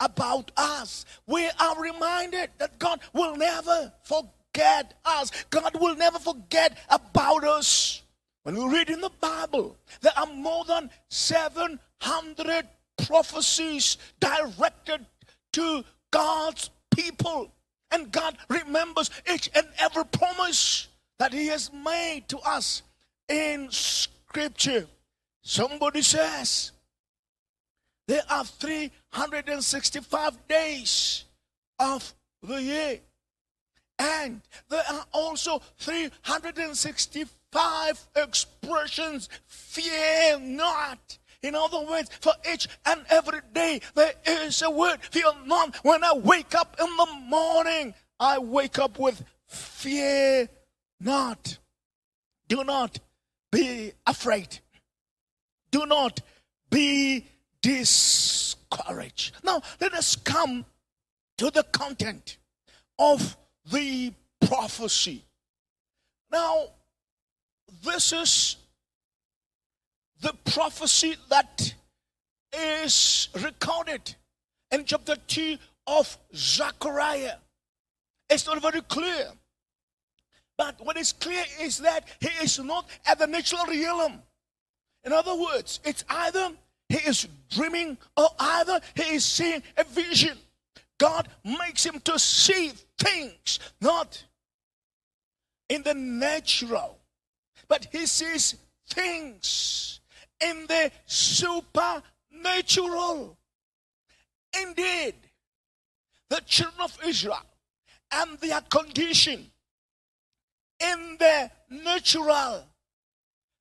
about 0.00 0.50
us? 0.56 1.04
We 1.26 1.48
are 1.58 1.80
reminded 1.80 2.50
that 2.58 2.78
God 2.78 3.00
will 3.12 3.36
never 3.36 3.92
forget 4.02 4.94
us. 5.04 5.30
God 5.50 5.78
will 5.80 5.96
never 5.96 6.18
forget 6.18 6.78
about 6.88 7.44
us. 7.44 8.02
When 8.42 8.56
we 8.56 8.76
read 8.76 8.90
in 8.90 9.00
the 9.00 9.10
Bible, 9.20 9.76
there 10.00 10.12
are 10.16 10.26
more 10.26 10.64
than 10.64 10.90
700 11.10 12.68
prophecies 13.06 13.96
directed 14.20 15.04
to 15.54 15.84
God's 16.10 16.70
people. 16.94 17.52
And 17.90 18.12
God 18.12 18.36
remembers 18.48 19.10
each 19.32 19.48
and 19.54 19.66
every 19.78 20.04
promise 20.04 20.88
that 21.18 21.32
He 21.32 21.46
has 21.48 21.72
made 21.72 22.28
to 22.28 22.38
us 22.38 22.82
in 23.28 23.68
Scripture. 23.70 24.86
Somebody 25.42 26.02
says, 26.02 26.72
there 28.08 28.22
are 28.30 28.44
365 28.44 30.48
days 30.48 31.24
of 31.78 32.14
the 32.42 32.62
year. 32.62 33.00
And 33.98 34.42
there 34.68 34.84
are 34.90 35.06
also 35.12 35.62
365 35.78 38.08
expressions. 38.14 39.30
Fear 39.46 40.40
not. 40.40 41.16
In 41.46 41.54
other 41.54 41.80
words, 41.80 42.10
for 42.20 42.32
each 42.52 42.66
and 42.84 43.04
every 43.08 43.40
day, 43.54 43.80
there 43.94 44.14
is 44.26 44.62
a 44.62 44.70
word. 44.70 44.98
Fear 45.00 45.32
not. 45.44 45.76
When 45.84 46.02
I 46.02 46.12
wake 46.14 46.54
up 46.56 46.76
in 46.80 46.96
the 46.96 47.06
morning, 47.26 47.94
I 48.18 48.38
wake 48.38 48.80
up 48.80 48.98
with 48.98 49.22
fear 49.46 50.48
not. 51.00 51.58
Do 52.48 52.64
not 52.64 52.98
be 53.52 53.92
afraid. 54.06 54.58
Do 55.70 55.86
not 55.86 56.20
be 56.68 57.26
discouraged. 57.62 59.36
Now, 59.44 59.62
let 59.80 59.94
us 59.94 60.16
come 60.16 60.64
to 61.38 61.50
the 61.50 61.62
content 61.62 62.38
of 62.98 63.36
the 63.70 64.12
prophecy. 64.40 65.24
Now, 66.30 66.70
this 67.84 68.12
is 68.12 68.56
the 70.20 70.34
prophecy 70.44 71.16
that 71.28 71.74
is 72.52 73.28
recorded 73.42 74.14
in 74.70 74.84
chapter 74.84 75.16
2 75.16 75.56
of 75.86 76.18
Zechariah. 76.34 77.36
It's 78.28 78.46
not 78.46 78.60
very 78.60 78.80
clear. 78.82 79.28
But 80.58 80.76
what 80.84 80.96
is 80.96 81.12
clear 81.12 81.44
is 81.60 81.78
that 81.78 82.08
he 82.20 82.30
is 82.42 82.58
not 82.58 82.88
at 83.04 83.18
the 83.18 83.26
natural 83.26 83.66
realm. 83.66 84.22
In 85.04 85.12
other 85.12 85.34
words, 85.34 85.80
it's 85.84 86.04
either 86.08 86.50
he 86.88 86.96
is 86.96 87.28
dreaming 87.50 87.98
or 88.16 88.28
either 88.38 88.80
he 88.94 89.14
is 89.14 89.24
seeing 89.24 89.62
a 89.76 89.84
vision. 89.84 90.38
God 90.98 91.28
makes 91.44 91.84
him 91.84 92.00
to 92.04 92.18
see 92.18 92.72
things, 92.98 93.60
not 93.80 94.24
in 95.68 95.82
the 95.82 95.94
natural, 95.94 96.98
but 97.68 97.86
he 97.92 98.06
sees 98.06 98.56
things 98.88 100.00
in 100.40 100.66
the 100.66 100.90
supernatural. 101.06 103.36
Indeed, 104.60 105.14
the 106.28 106.40
children 106.46 106.82
of 106.82 106.98
Israel 107.04 107.46
and 108.12 108.38
their 108.38 108.60
condition 108.62 109.50
in 110.80 111.16
the 111.18 111.50
natural, 111.70 112.64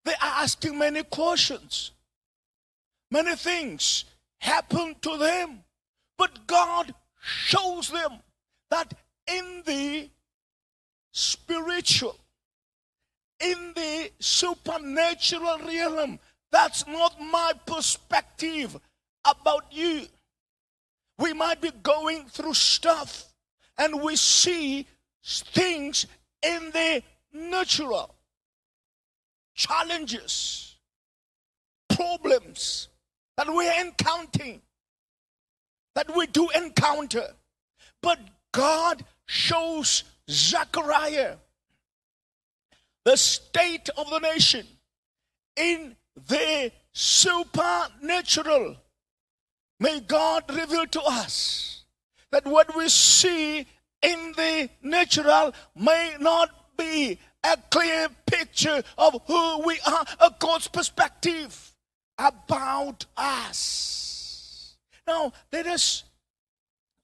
they 0.03 0.13
are 0.13 0.43
asking 0.43 0.77
many 0.77 1.03
questions. 1.03 1.91
Many 3.11 3.35
things 3.35 4.05
happen 4.39 4.95
to 5.01 5.17
them, 5.17 5.63
but 6.17 6.47
God 6.47 6.93
shows 7.21 7.89
them 7.89 8.19
that 8.69 8.93
in 9.27 9.63
the 9.65 10.09
spiritual, 11.11 12.17
in 13.39 13.73
the 13.75 14.11
supernatural 14.19 15.59
realm, 15.59 16.19
that's 16.55 16.87
not 16.87 17.19
my 17.19 17.51
perspective 17.65 18.77
about 19.25 19.65
you. 19.71 20.07
We 21.19 21.33
might 21.33 21.59
be 21.59 21.71
going 21.83 22.27
through 22.27 22.53
stuff 22.53 23.25
and 23.77 24.01
we 24.01 24.15
see 24.15 24.87
things 25.21 26.07
in 26.41 26.71
the 26.71 27.03
natural 27.33 28.15
challenges, 29.53 30.77
problems 31.89 32.87
that 33.35 33.53
we're 33.53 33.81
encountering, 33.81 34.61
that 35.93 36.15
we 36.15 36.25
do 36.25 36.47
encounter. 36.55 37.33
But 38.01 38.19
God 38.53 39.03
shows 39.25 40.05
Zechariah 40.31 41.35
the 43.03 43.17
state 43.17 43.89
of 43.97 44.09
the 44.09 44.19
nation 44.19 44.65
in 45.57 45.97
the 46.15 46.71
supernatural. 46.93 48.77
May 49.79 49.99
God 49.99 50.43
reveal 50.53 50.87
to 50.87 51.01
us 51.01 51.83
that 52.31 52.45
what 52.45 52.75
we 52.75 52.89
see 52.89 53.65
in 54.01 54.33
the 54.37 54.69
natural 54.81 55.53
may 55.75 56.15
not 56.19 56.77
be 56.77 57.19
a 57.43 57.57
clear 57.69 58.07
picture 58.25 58.83
of 58.97 59.21
who 59.27 59.65
we 59.65 59.79
are, 59.85 60.05
a 60.19 60.31
God's 60.39 60.67
perspective 60.67 61.73
about 62.17 63.05
us. 63.17 64.77
Now, 65.07 65.33
let 65.51 65.67
us 65.67 66.03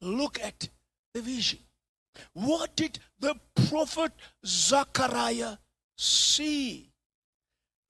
look 0.01 0.39
at 0.41 0.69
the 1.13 1.21
vision. 1.21 1.59
What 2.33 2.75
did 2.75 2.99
the 3.19 3.35
prophet 3.67 4.11
Zechariah 4.45 5.57
see? 5.97 6.90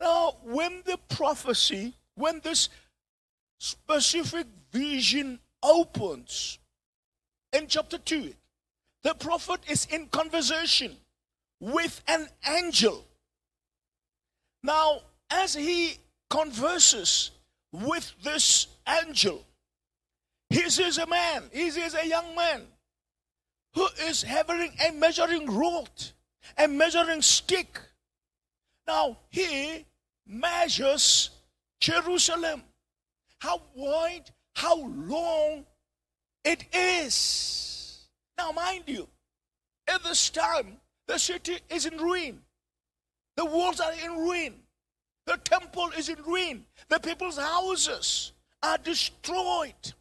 Now, 0.02 0.38
when 0.44 0.82
the 0.86 0.98
prophecy, 1.10 1.94
when 2.16 2.40
this 2.40 2.70
specific 3.60 4.48
vision 4.72 5.40
opens 5.62 6.58
in 7.54 7.68
chapter 7.68 8.00
2, 8.00 8.34
the 9.04 9.14
prophet 9.14 9.62
is 9.70 9.86
in 9.86 10.08
conversation 10.08 10.98
with 11.60 12.02
an 12.08 12.28
angel. 12.50 13.06
Now, 14.64 15.02
as 15.30 15.54
he 15.54 15.98
converses 16.32 17.30
with 17.72 18.12
this 18.24 18.68
angel, 18.88 19.46
he 20.50 20.68
sees 20.70 20.98
a 20.98 21.06
man, 21.06 21.44
he 21.54 21.70
sees 21.70 21.94
a 21.94 22.08
young 22.08 22.36
man 22.36 22.62
who 23.76 23.88
is 24.08 24.24
having 24.24 24.74
a 24.86 24.92
measuring 24.94 25.46
rod, 25.46 25.90
a 26.58 26.68
measuring 26.68 27.22
stick. 27.22 27.80
Now, 28.88 29.18
he 29.30 29.86
measures 30.28 31.30
Jerusalem. 31.80 32.64
How 33.40 33.62
wide, 33.76 34.30
how 34.56 34.78
long 34.86 35.66
it 36.44 36.66
is. 36.74 38.08
Now, 38.38 38.52
mind 38.52 38.84
you, 38.88 39.08
at 39.88 40.04
this 40.04 40.30
time, 40.30 40.78
the 41.08 41.18
city 41.18 41.58
is 41.70 41.86
in 41.86 41.98
ruin. 41.98 42.42
The 43.36 43.46
walls 43.46 43.80
are 43.80 43.94
in 43.94 44.12
ruin. 44.18 44.56
The 45.26 45.38
temple 45.38 45.92
is 45.98 46.10
in 46.10 46.22
ruin. 46.24 46.66
The 46.90 47.00
people's 47.00 47.38
houses 47.38 48.34
are 48.64 48.78
destroyed. 48.78 49.94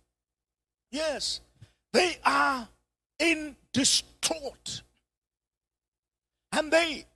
Yes, 0.91 1.41
they 1.93 2.17
are 2.25 2.69
in 3.19 3.57
distraught. 3.73 4.83
And 6.53 6.73
they 6.73 7.07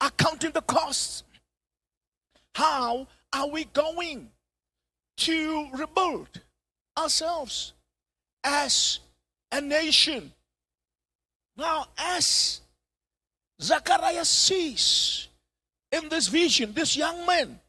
are 0.00 0.10
counting 0.10 0.52
the 0.52 0.62
costs. 0.62 1.24
How 2.56 3.06
are 3.34 3.48
we 3.48 3.64
going 3.64 4.30
to 5.18 5.68
rebuild 5.74 6.40
ourselves 6.96 7.74
as 8.42 9.00
a 9.52 9.60
nation? 9.60 10.32
Now, 11.58 11.88
as 11.98 12.62
Zechariah 13.60 14.24
sees 14.24 15.28
in 15.92 16.08
this 16.08 16.28
vision, 16.28 16.72
this 16.72 16.96
young 16.96 17.26
man, 17.26 17.60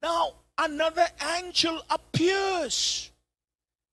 now 0.00 0.34
another 0.56 1.08
angel 1.36 1.82
appears. 1.90 3.10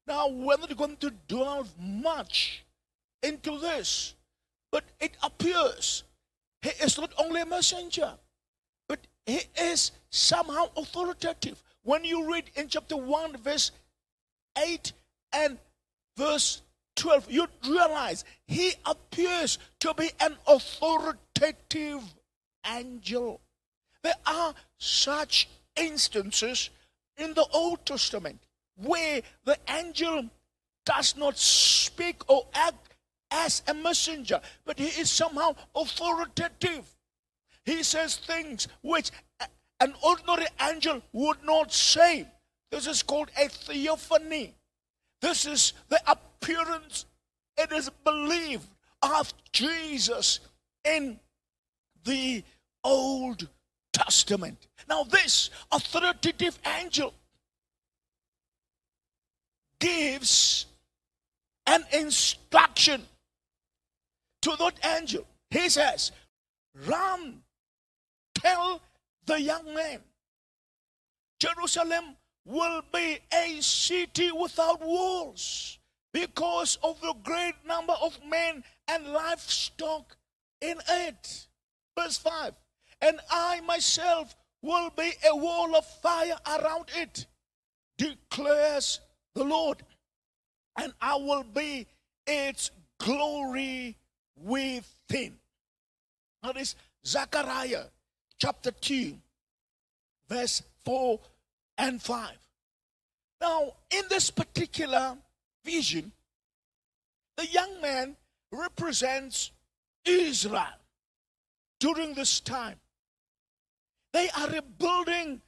Now, 0.05 0.27
we're 0.27 0.57
not 0.57 0.77
going 0.77 0.97
to 0.97 1.09
delve 1.27 1.73
much 1.79 2.63
into 3.23 3.57
this, 3.57 4.13
but 4.71 4.83
it 4.99 5.17
appears 5.23 6.03
he 6.61 6.69
is 6.79 6.95
not 6.99 7.11
only 7.17 7.41
a 7.41 7.45
messenger, 7.47 8.13
he 9.25 9.41
is 9.59 9.91
somehow 10.09 10.69
authoritative. 10.75 11.61
When 11.83 12.03
you 12.03 12.31
read 12.31 12.49
in 12.55 12.67
chapter 12.67 12.97
1, 12.97 13.37
verse 13.37 13.71
8 14.57 14.93
and 15.33 15.57
verse 16.17 16.61
12, 16.95 17.31
you 17.31 17.47
realize 17.67 18.23
he 18.45 18.73
appears 18.85 19.57
to 19.79 19.93
be 19.93 20.11
an 20.19 20.35
authoritative 20.47 22.03
angel. 22.65 23.41
There 24.03 24.13
are 24.25 24.53
such 24.77 25.49
instances 25.75 26.69
in 27.17 27.33
the 27.33 27.45
Old 27.53 27.85
Testament 27.85 28.41
where 28.75 29.21
the 29.45 29.57
angel 29.69 30.29
does 30.85 31.15
not 31.15 31.37
speak 31.37 32.29
or 32.29 32.45
act 32.53 32.95
as 33.31 33.63
a 33.67 33.73
messenger, 33.73 34.39
but 34.65 34.77
he 34.77 34.87
is 34.87 35.09
somehow 35.09 35.55
authoritative. 35.75 36.85
He 37.65 37.83
says 37.83 38.17
things 38.17 38.67
which 38.81 39.11
an 39.79 39.93
ordinary 40.03 40.47
angel 40.61 41.01
would 41.11 41.43
not 41.43 41.71
say. 41.71 42.27
This 42.71 42.87
is 42.87 43.03
called 43.03 43.29
a 43.37 43.47
theophany. 43.47 44.55
This 45.21 45.45
is 45.45 45.73
the 45.89 46.01
appearance, 46.07 47.05
it 47.57 47.71
is 47.71 47.89
believed, 48.03 48.67
of 49.01 49.33
Jesus 49.51 50.39
in 50.83 51.19
the 52.03 52.43
Old 52.83 53.47
Testament. 53.93 54.67
Now, 54.89 55.03
this 55.03 55.49
authoritative 55.71 56.57
angel 56.79 57.13
gives 59.79 60.65
an 61.65 61.85
instruction 61.93 63.03
to 64.41 64.55
that 64.57 64.73
angel. 64.97 65.25
He 65.49 65.69
says, 65.69 66.11
Run, 66.87 67.42
tell 68.43 68.81
the 69.25 69.41
young 69.41 69.73
man, 69.73 69.99
Jerusalem 71.39 72.15
will 72.45 72.81
be 72.93 73.19
a 73.33 73.61
city 73.61 74.31
without 74.31 74.81
walls 74.81 75.79
because 76.11 76.77
of 76.83 76.99
the 77.01 77.13
great 77.23 77.55
number 77.65 77.93
of 78.01 78.19
men 78.29 78.63
and 78.87 79.07
livestock 79.07 80.17
in 80.61 80.77
it. 80.89 81.47
Verse 81.97 82.17
5 82.17 82.53
And 83.01 83.19
I 83.29 83.61
myself 83.61 84.35
will 84.61 84.89
be 84.91 85.11
a 85.29 85.35
wall 85.35 85.75
of 85.75 85.85
fire 85.85 86.37
around 86.47 86.85
it, 86.95 87.25
declares 87.97 88.99
the 89.35 89.43
Lord, 89.43 89.83
and 90.77 90.93
I 91.01 91.15
will 91.15 91.43
be 91.43 91.87
its 92.27 92.71
glory 92.99 93.97
within. 94.35 95.37
Is 96.57 96.75
Zechariah 97.05 97.85
chapter 98.43 98.71
2, 98.71 99.13
verse 100.27 100.63
4 100.83 101.17
and 101.77 102.01
5. 102.01 102.29
Now, 103.39 103.71
in 103.89 104.03
this 104.09 104.31
particular 104.31 105.15
vision, 105.63 106.11
the 107.37 107.45
young 107.45 107.79
man 107.81 108.17
represents 108.51 109.51
Israel 110.03 110.75
during 111.79 112.15
this 112.15 112.41
time. 112.41 112.75
They 114.11 114.27
are 114.37 114.49
rebuilding 114.49 115.41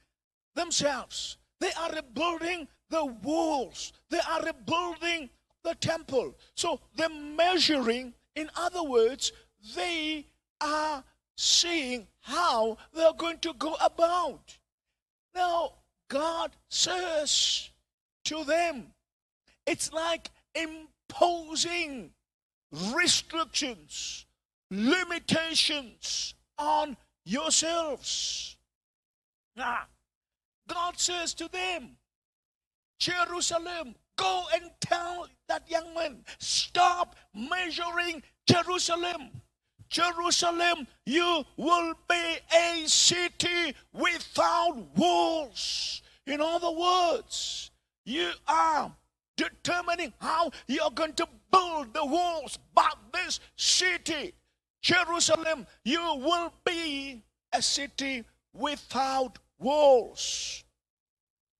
themselves. 0.54 1.36
They 1.60 1.72
are 1.78 1.92
rebuilding 1.92 2.66
the 2.88 3.04
walls. 3.04 3.92
They 4.08 4.20
are 4.26 4.42
rebuilding 4.42 5.28
the 5.64 5.74
temple. 5.74 6.34
So 6.54 6.80
they're 6.96 7.10
measuring, 7.10 8.14
in 8.34 8.48
other 8.56 8.82
words, 8.82 9.32
they 9.74 10.28
are 10.62 11.04
seeing 11.36 12.06
how 12.20 12.78
they're 12.92 13.12
going 13.12 13.38
to 13.38 13.52
go 13.54 13.74
about. 13.80 14.58
Now, 15.34 15.72
God 16.08 16.52
says 16.68 17.70
to 18.24 18.44
them, 18.44 18.92
it's 19.66 19.92
like 19.92 20.30
imposing 20.54 22.10
restrictions, 22.72 24.26
limitations 24.70 26.34
on 26.58 26.96
yourselves. 27.24 28.56
Now, 29.56 29.80
God 30.68 30.98
says 30.98 31.34
to 31.34 31.48
them, 31.48 31.96
Jerusalem, 32.98 33.94
go 34.16 34.44
and 34.54 34.70
tell 34.80 35.28
that 35.48 35.70
young 35.70 35.94
man, 35.94 36.24
stop 36.38 37.14
measuring 37.34 38.22
Jerusalem. 38.48 39.42
Jerusalem, 39.88 40.86
you 41.04 41.44
will 41.56 41.94
be 42.08 42.36
a 42.54 42.86
city 42.86 43.74
without 43.92 44.76
walls. 44.96 46.02
In 46.26 46.40
other 46.40 46.70
words, 46.70 47.70
you 48.04 48.30
are 48.48 48.92
determining 49.36 50.12
how 50.20 50.50
you're 50.66 50.90
going 50.90 51.12
to 51.14 51.28
build 51.52 51.94
the 51.94 52.04
walls. 52.04 52.58
But 52.74 52.96
this 53.12 53.40
city, 53.56 54.32
Jerusalem, 54.82 55.66
you 55.84 56.00
will 56.00 56.52
be 56.64 57.22
a 57.52 57.62
city 57.62 58.24
without 58.52 59.38
walls. 59.58 60.64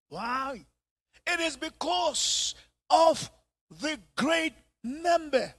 Why? 0.09 0.65
It 1.27 1.41
is 1.41 1.57
because 1.57 2.55
of 2.89 3.31
the 3.81 3.99
great 4.17 4.55
number 4.83 5.55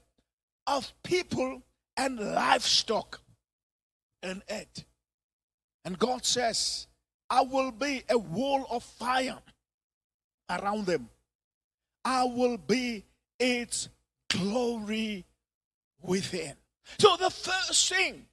of 0.66 0.92
people 1.04 1.62
and 1.98 2.20
livestock 2.20 3.20
in 4.24 4.42
it. 4.48 4.86
And 5.84 5.98
God 5.98 6.26
says, 6.26 6.88
I 7.30 7.42
will 7.42 7.72
be 7.72 8.04
a 8.10 8.18
wall 8.18 8.66
of 8.70 8.84
fire 8.84 9.40
around 10.50 10.86
them. 10.86 11.10
I 12.06 12.24
will 12.24 12.58
be 12.58 13.04
its 13.40 13.90
glory 14.30 15.26
within. 16.02 16.54
So, 17.00 17.18
the 17.18 17.30
first 17.30 17.90
thing 17.90 18.26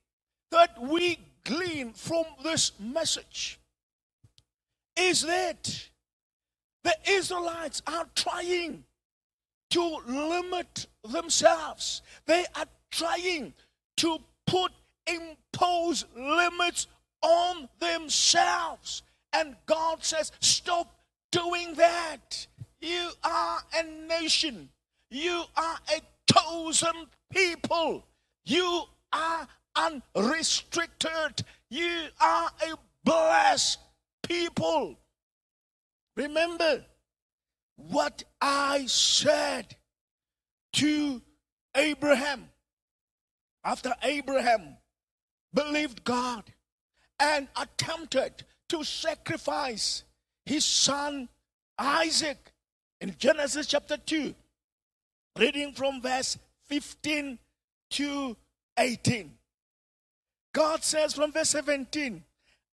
that 0.52 0.80
we 0.80 1.18
glean 1.44 1.92
from 1.92 2.24
this 2.42 2.72
message 2.78 3.58
is 4.96 5.22
that 5.22 5.88
the 6.84 6.94
Israelites 7.08 7.82
are 7.86 8.06
trying 8.14 8.84
to 9.70 9.98
limit 10.06 10.86
themselves. 11.08 12.02
They 12.26 12.44
are 12.54 12.66
trying 12.90 13.54
to 13.98 14.18
put, 14.46 14.72
impose 15.06 16.04
limits 16.16 16.86
on 17.22 17.68
themselves. 17.80 19.02
And 19.32 19.56
God 19.66 20.04
says, 20.04 20.32
Stop 20.40 20.94
doing 21.32 21.74
that. 21.74 22.46
You 22.80 23.10
are 23.24 23.58
a 23.76 23.82
nation, 24.06 24.68
you 25.10 25.44
are 25.56 25.78
a 25.96 26.00
chosen 26.32 27.06
people, 27.32 28.06
you 28.44 28.82
are 29.12 29.48
unrestricted, 29.74 31.44
you 31.70 32.08
are 32.20 32.50
a 32.62 32.74
blessed 33.04 33.78
people. 34.22 34.98
Remember 36.16 36.84
what 37.76 38.22
I 38.40 38.84
said 38.86 39.76
to 40.74 41.22
Abraham 41.74 42.50
after 43.64 43.94
Abraham 44.02 44.76
believed 45.52 46.04
God 46.04 46.44
and 47.18 47.48
attempted 47.60 48.44
to 48.68 48.84
sacrifice 48.84 50.04
his 50.44 50.64
son 50.64 51.28
Isaac 51.78 52.52
in 53.00 53.14
Genesis 53.18 53.66
chapter 53.66 53.96
2, 53.96 54.34
reading 55.38 55.72
from 55.72 56.00
verse 56.00 56.38
15 56.66 57.38
to 57.90 58.36
18. 58.78 59.32
God 60.52 60.84
says 60.84 61.14
from 61.14 61.32
verse 61.32 61.50
17, 61.50 62.22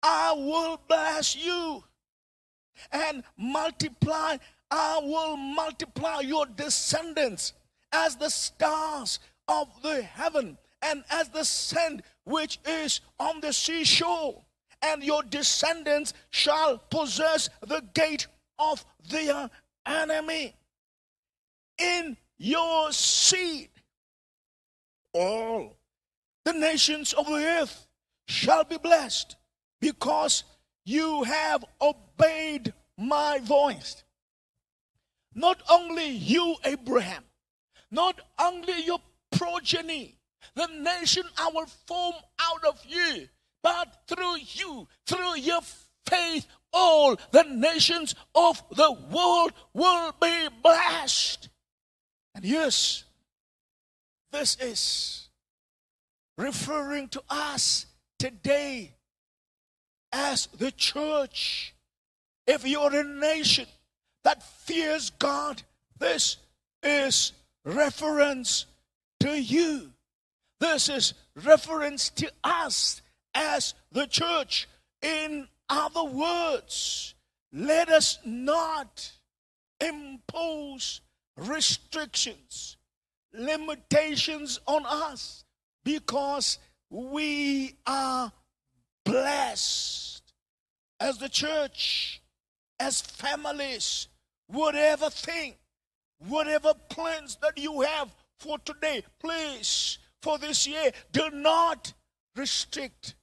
I 0.02 0.32
will 0.32 0.80
bless 0.88 1.36
you 1.36 1.82
and 2.92 3.22
multiply. 3.36 4.36
I 4.70 5.00
will 5.02 5.36
multiply 5.36 6.20
your 6.20 6.46
descendants 6.46 7.52
as 7.92 8.16
the 8.16 8.30
stars 8.30 9.18
of 9.48 9.68
the 9.82 10.02
heaven 10.02 10.58
and 10.86 11.04
as 11.10 11.28
the 11.30 11.44
sand 11.44 12.02
which 12.24 12.58
is 12.64 13.00
on 13.18 13.40
the 13.40 13.52
seashore. 13.52 14.42
And 14.82 15.02
your 15.02 15.22
descendants 15.22 16.12
shall 16.30 16.78
possess 16.78 17.48
the 17.66 17.82
gate 17.94 18.26
of 18.58 18.84
their 19.08 19.50
enemy. 19.86 20.54
In 21.78 22.16
your 22.38 22.92
seed, 22.92 23.70
all 25.12 25.76
the 26.44 26.52
nations 26.52 27.12
of 27.14 27.26
the 27.26 27.44
earth 27.44 27.88
shall 28.28 28.64
be 28.64 28.76
blessed 28.76 29.36
because 29.80 30.44
you 30.84 31.24
have 31.24 31.64
obeyed 31.80 32.72
my 32.98 33.40
voice. 33.42 34.04
Not 35.34 35.62
only 35.68 36.08
you, 36.08 36.56
Abraham, 36.64 37.24
not 37.90 38.20
only 38.38 38.84
your 38.84 39.00
progeny, 39.32 40.15
the 40.56 40.66
nation 40.66 41.22
I 41.38 41.50
will 41.54 41.66
form 41.86 42.14
out 42.40 42.64
of 42.64 42.82
you, 42.84 43.28
but 43.62 44.02
through 44.08 44.38
you, 44.38 44.88
through 45.06 45.36
your 45.38 45.60
faith, 46.06 46.46
all 46.72 47.16
the 47.30 47.44
nations 47.44 48.14
of 48.34 48.62
the 48.74 48.92
world 49.12 49.52
will 49.72 50.12
be 50.20 50.48
blessed. 50.62 51.50
And 52.34 52.44
yes, 52.44 53.04
this 54.32 54.56
is 54.60 55.28
referring 56.38 57.08
to 57.08 57.22
us 57.30 57.86
today 58.18 58.94
as 60.12 60.46
the 60.58 60.70
church. 60.70 61.74
If 62.46 62.66
you're 62.66 62.94
a 62.94 63.04
nation 63.04 63.66
that 64.24 64.42
fears 64.42 65.10
God, 65.10 65.62
this 65.98 66.36
is 66.82 67.32
reference 67.64 68.66
to 69.20 69.40
you. 69.40 69.92
This 70.58 70.88
is 70.88 71.14
reference 71.44 72.10
to 72.10 72.30
us 72.42 73.02
as 73.34 73.74
the 73.92 74.06
church. 74.06 74.68
In 75.02 75.48
other 75.68 76.04
words, 76.04 77.14
let 77.52 77.88
us 77.88 78.18
not 78.24 79.12
impose 79.80 81.00
restrictions, 81.36 82.76
limitations 83.32 84.60
on 84.66 84.84
us 84.86 85.44
because 85.84 86.58
we 86.90 87.76
are 87.86 88.32
blessed 89.04 90.22
as 90.98 91.18
the 91.18 91.28
church, 91.28 92.22
as 92.80 93.00
families, 93.00 94.08
whatever 94.46 95.10
thing, 95.10 95.54
whatever 96.18 96.72
plans 96.88 97.36
that 97.42 97.58
you 97.58 97.82
have 97.82 98.14
for 98.38 98.58
today, 98.58 99.02
please, 99.20 99.98
for 100.26 100.38
this 100.38 100.66
year, 100.66 100.90
do 101.12 101.30
not 101.32 101.92
restrict 102.34 103.14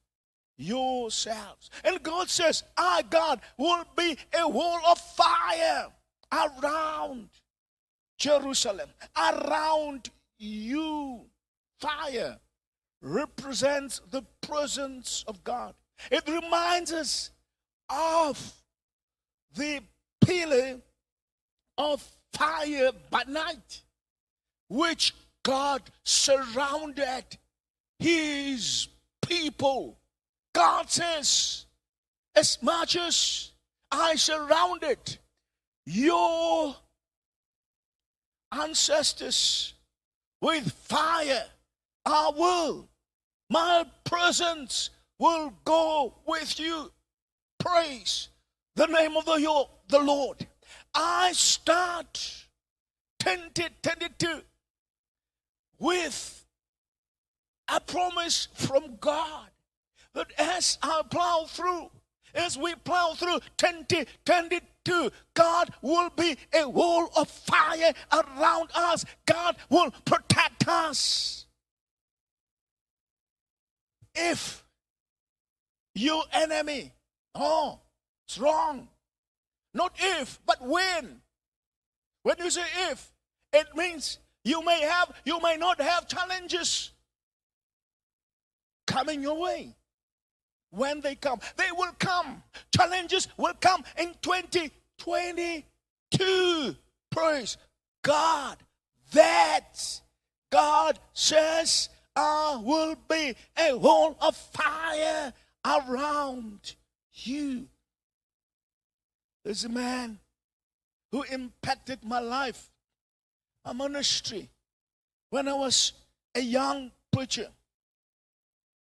yourselves. 0.56 1.70
And 1.84 2.01
God 2.01 2.30
says, 2.30 2.64
I, 2.78 3.01
God, 3.10 3.41
will 3.58 3.84
be 3.97 4.18
a 4.39 4.47
wall 4.47 4.80
of 4.89 4.97
fire 4.97 5.88
around 6.32 7.28
Jerusalem, 8.18 8.89
around 9.18 10.12
you. 10.38 11.26
Fire 11.82 12.39
represents 13.01 13.99
the 14.10 14.24
presence 14.39 15.26
of 15.28 15.43
God. 15.43 15.74
It 16.10 16.24
reminds 16.26 16.93
us 16.93 17.32
of 17.89 18.54
the 19.54 19.82
pillar 20.22 20.80
of 21.78 22.01
fire 22.32 22.91
by 23.10 23.24
night, 23.28 23.84
which 24.70 25.14
God 25.44 25.82
surrounded 26.04 27.26
his 28.00 28.88
people. 29.22 29.98
God 30.54 30.89
says, 30.89 31.66
as 32.36 32.58
much 32.62 32.96
as 32.96 33.52
I 33.91 34.16
surrounded 34.16 35.18
your 35.86 36.76
ancestors 38.52 39.74
with 40.41 40.72
fire, 40.72 41.46
I 42.06 42.32
will. 42.36 42.88
My 43.50 43.86
presence 44.04 44.89
will 45.20 45.54
go 45.64 46.16
with 46.26 46.60
you. 46.60 46.91
Praise 47.60 48.30
the 48.76 48.88
name 48.88 49.16
of 49.16 49.26
the, 49.26 49.68
the 49.88 50.00
Lord. 50.00 50.48
I 50.94 51.32
start 51.34 52.46
2022 53.20 54.41
with 55.80 56.46
a 57.68 57.80
promise 57.80 58.48
from 58.54 58.98
God 59.00 59.50
that 60.14 60.32
as 60.38 60.78
I 60.82 61.02
plow 61.10 61.46
through, 61.48 61.90
as 62.34 62.58
we 62.58 62.76
plow 62.76 63.14
through 63.16 63.40
2022, 63.58 65.12
God 65.34 65.74
will 65.82 66.10
be 66.10 66.38
a 66.54 66.68
wall 66.68 67.10
of 67.16 67.30
fire 67.30 67.94
around 68.12 68.70
us. 68.76 69.06
God 69.26 69.56
will 69.70 69.92
protect 70.06 70.68
us. 70.68 71.46
If 74.16 74.64
your 75.96 76.24
enemy, 76.32 76.94
oh, 77.36 77.80
it's 78.28 78.38
wrong. 78.38 78.88
Not 79.74 79.94
if, 80.00 80.40
but 80.46 80.62
when. 80.62 81.22
When 82.24 82.36
you 82.40 82.50
say 82.50 82.64
if, 82.90 83.12
it 83.52 83.68
means 83.76 84.20
you 84.44 84.64
may 84.64 84.82
have, 84.82 85.12
you 85.26 85.39
may 85.41 85.58
not 85.58 85.82
have 85.82 86.08
challenges 86.08 86.91
coming 88.86 89.22
your 89.22 89.39
way. 89.39 89.76
When 90.72 91.00
they 91.02 91.16
come, 91.16 91.39
they 91.56 91.72
will 91.76 91.94
come. 92.00 92.44
Challenges 92.76 93.28
will 93.38 93.54
come 93.62 93.84
in 93.98 94.14
2022. 94.22 96.76
Praise 97.12 97.58
God. 98.02 98.58
That 99.12 100.02
God 100.52 101.00
says, 101.14 101.89
I 102.16 102.60
will 102.64 102.96
be 103.08 103.36
a 103.58 103.78
wall 103.78 104.18
of 104.20 104.36
fire 104.36 105.32
around 105.66 106.76
you. 107.14 107.68
There's 109.46 109.66
a 109.66 109.70
man 109.70 110.20
who 111.12 111.22
impacted 111.24 112.04
my 112.04 112.20
life, 112.20 112.72
a 113.66 113.74
ministry, 113.74 114.49
when 115.30 115.47
I 115.47 115.53
was 115.53 115.93
a 116.36 116.41
young 116.41 116.91
preacher. 117.11 117.47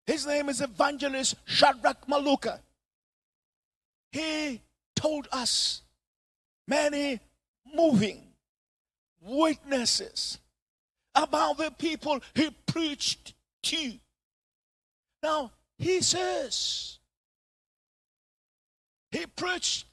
His 0.06 0.26
name 0.26 0.48
is 0.48 0.60
Evangelist 0.60 1.36
Shadrach 1.44 2.06
Maluka. 2.08 2.58
He 4.10 4.60
told 4.96 5.28
us 5.32 5.82
many 6.66 7.20
moving 7.74 8.22
witnesses 9.20 10.38
about 11.14 11.58
the 11.58 11.70
people 11.70 12.20
he 12.34 12.50
preached 12.66 13.34
to. 13.62 13.92
Now, 15.22 15.52
he 15.78 16.00
says 16.00 16.98
he 19.10 19.26
preached 19.26 19.86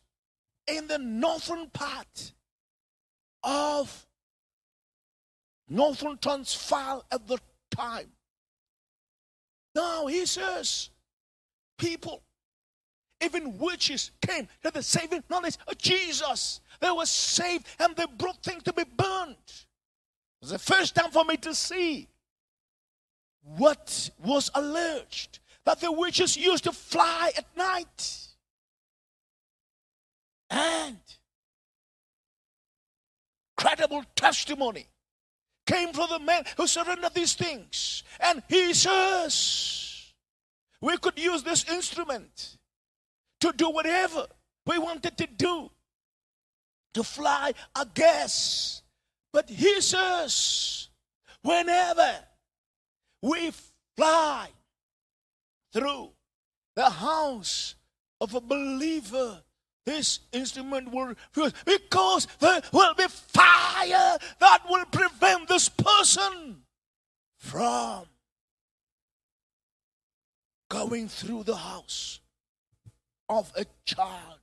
in 0.68 0.88
the 0.88 0.98
northern 0.98 1.70
part 1.70 2.32
of 3.44 4.06
northern 5.70 6.18
Transvaal 6.18 7.06
at 7.12 7.28
the 7.28 7.38
time. 7.72 8.10
Now 9.76 10.08
he 10.08 10.26
says, 10.26 10.90
people, 11.78 12.22
even 13.24 13.58
witches, 13.58 14.12
came 14.26 14.48
to 14.64 14.72
the 14.72 14.84
saving 14.84 15.24
knowledge 15.30 15.58
of 15.68 15.78
Jesus. 15.78 16.62
They 16.80 16.92
were 16.92 17.06
saved 17.06 17.68
and 17.80 17.96
they 17.96 18.06
brought 18.18 18.42
things 18.44 18.64
to 18.64 18.74
be 18.74 18.84
burned. 18.84 19.36
It 19.48 20.42
was 20.42 20.52
the 20.52 20.60
first 20.60 20.96
time 20.96 21.12
for 21.12 21.24
me 21.26 21.38
to 21.38 21.54
see 21.54 22.08
what 23.42 24.10
was 24.24 24.50
alleged 24.54 25.40
that 25.66 25.80
the 25.82 25.92
witches 25.92 26.36
used 26.36 26.64
to 26.64 26.72
fly 26.72 27.32
at 27.38 27.46
night. 27.56 28.28
And 30.50 30.98
credible 33.56 34.04
testimony 34.16 34.88
came 35.70 35.94
from 35.94 36.10
the 36.10 36.20
man 36.20 36.44
who 36.58 36.66
surrendered 36.66 37.14
these 37.14 37.34
things. 37.34 38.04
And 38.20 38.42
he 38.50 38.74
says, 38.74 40.14
we 40.82 40.98
could 40.98 41.20
use 41.20 41.44
this 41.44 41.70
instrument 41.70 42.58
to 43.42 43.54
do 43.56 43.70
whatever 43.70 44.26
we 44.66 44.80
wanted 44.80 45.16
to 45.18 45.28
do, 45.28 45.70
to 46.96 47.04
fly 47.04 47.54
a 47.76 47.86
gas. 47.94 48.82
But 49.32 49.50
he 49.50 49.80
says, 49.80 50.90
whenever 51.44 52.16
we 53.22 53.52
fly 53.96 54.50
through 55.72 56.10
the 56.76 56.90
house 56.90 57.76
of 58.20 58.34
a 58.34 58.42
believer, 58.42 59.44
this 59.90 60.20
instrument 60.32 60.92
will 60.92 61.16
fuse 61.32 61.52
because 61.66 62.28
there 62.40 62.62
will 62.72 62.94
be 62.94 63.08
fire 63.08 64.18
that 64.40 64.60
will 64.70 64.86
prevent 64.86 65.48
this 65.48 65.68
person 65.68 66.58
from 67.38 68.04
going 70.70 71.08
through 71.08 71.42
the 71.42 71.56
house 71.56 72.20
of 73.30 73.52
a 73.56 73.66
child 73.84 74.40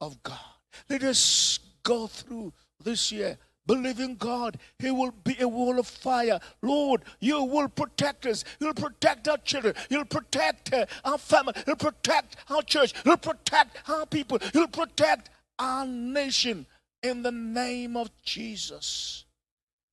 of 0.00 0.22
God. 0.22 0.54
Let 0.88 1.02
us 1.02 1.58
go 1.82 2.06
through 2.06 2.52
this 2.84 3.10
year 3.10 3.38
believing 3.66 4.16
God, 4.16 4.58
He 4.78 4.90
will 4.90 5.12
be 5.24 5.36
a 5.40 5.48
wall 5.48 5.78
of 5.78 5.86
fire. 5.86 6.40
Lord, 6.62 7.02
you 7.20 7.42
will 7.42 7.68
protect 7.68 8.26
us. 8.26 8.44
You'll 8.60 8.74
protect 8.74 9.28
our 9.28 9.38
children. 9.38 9.74
You'll 9.90 10.04
protect 10.04 10.72
uh, 10.72 10.86
our 11.04 11.18
family. 11.18 11.54
You'll 11.66 11.76
protect 11.76 12.36
our 12.50 12.62
church. 12.62 12.94
You'll 13.04 13.16
protect 13.16 13.76
our 13.88 14.06
people. 14.06 14.38
You'll 14.54 14.68
protect 14.68 15.30
our 15.58 15.86
nation 15.86 16.66
in 17.02 17.22
the 17.22 17.32
name 17.32 17.96
of 17.96 18.10
Jesus. 18.22 19.24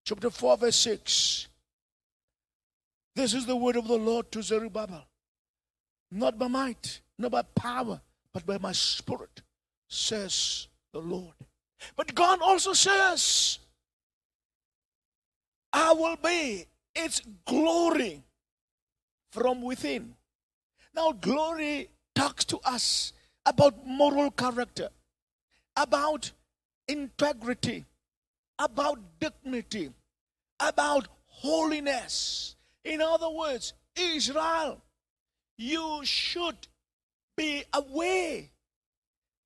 Chapter 0.06 0.30
4, 0.30 0.58
verse 0.58 0.76
6. 0.76 1.48
This 3.16 3.34
is 3.34 3.46
the 3.46 3.56
word 3.56 3.76
of 3.76 3.88
the 3.88 3.98
Lord 3.98 4.32
to 4.32 4.42
Zerubbabel. 4.42 5.06
Not 6.12 6.38
by 6.38 6.48
might, 6.48 7.02
not 7.18 7.32
by 7.32 7.42
power, 7.42 8.02
but 8.34 8.46
by 8.46 8.58
my 8.58 8.72
spirit, 8.72 9.42
says 9.88 10.68
the 10.92 11.00
Lord. 11.00 11.34
But 11.96 12.16
God 12.16 12.42
also 12.42 12.74
says, 12.74 13.60
I 15.74 15.94
will 15.94 16.18
be 16.18 16.66
its 16.96 17.22
glory 17.46 18.24
from 19.32 19.64
within. 19.64 20.14
Now, 20.96 21.12
glory 21.12 21.90
talks 22.14 22.46
to 22.46 22.60
us 22.64 23.14
about 23.46 23.86
moral 23.86 24.30
character, 24.30 24.90
about 25.76 26.32
integrity, 26.88 27.86
about 28.60 29.00
dignity, 29.20 29.90
about 30.60 31.08
holiness. 31.26 32.56
In 32.86 33.02
other 33.02 33.30
words, 33.30 33.74
Israel, 33.96 34.80
you 35.58 36.02
should 36.04 36.68
be 37.36 37.64
aware 37.74 38.44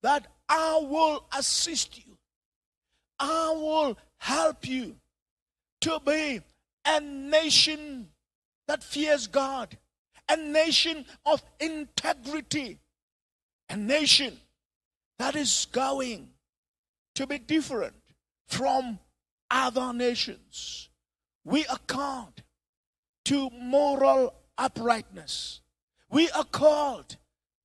that 0.03 0.28
I 0.49 0.80
will 0.84 1.25
assist 1.38 1.97
you, 1.97 2.17
I 3.19 3.53
will 3.55 3.97
help 4.17 4.67
you 4.67 4.95
to 5.88 6.01
be 6.05 6.41
a 6.85 6.99
nation 6.99 8.09
that 8.67 8.83
fears 8.83 9.27
God, 9.27 9.77
a 10.27 10.35
nation 10.35 11.05
of 11.25 11.41
integrity, 11.61 12.79
a 13.69 13.77
nation 13.77 14.38
that 15.17 15.38
is 15.38 15.67
going 15.71 16.27
to 17.15 17.25
be 17.25 17.39
different 17.39 17.95
from 18.47 18.99
other 19.49 19.93
nations. 19.93 20.89
We 21.45 21.65
are 21.67 21.79
called 21.88 22.43
to 23.25 23.49
moral 23.51 24.33
uprightness. 24.57 25.61
We 26.09 26.29
are 26.31 26.43
called 26.43 27.15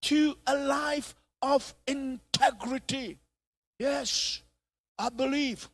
to 0.02 0.36
a 0.46 0.56
life 0.56 1.16
of 1.42 1.74
integrity. 1.88 3.18
Yes, 3.80 4.42
I 4.96 5.08
believe 5.08 5.68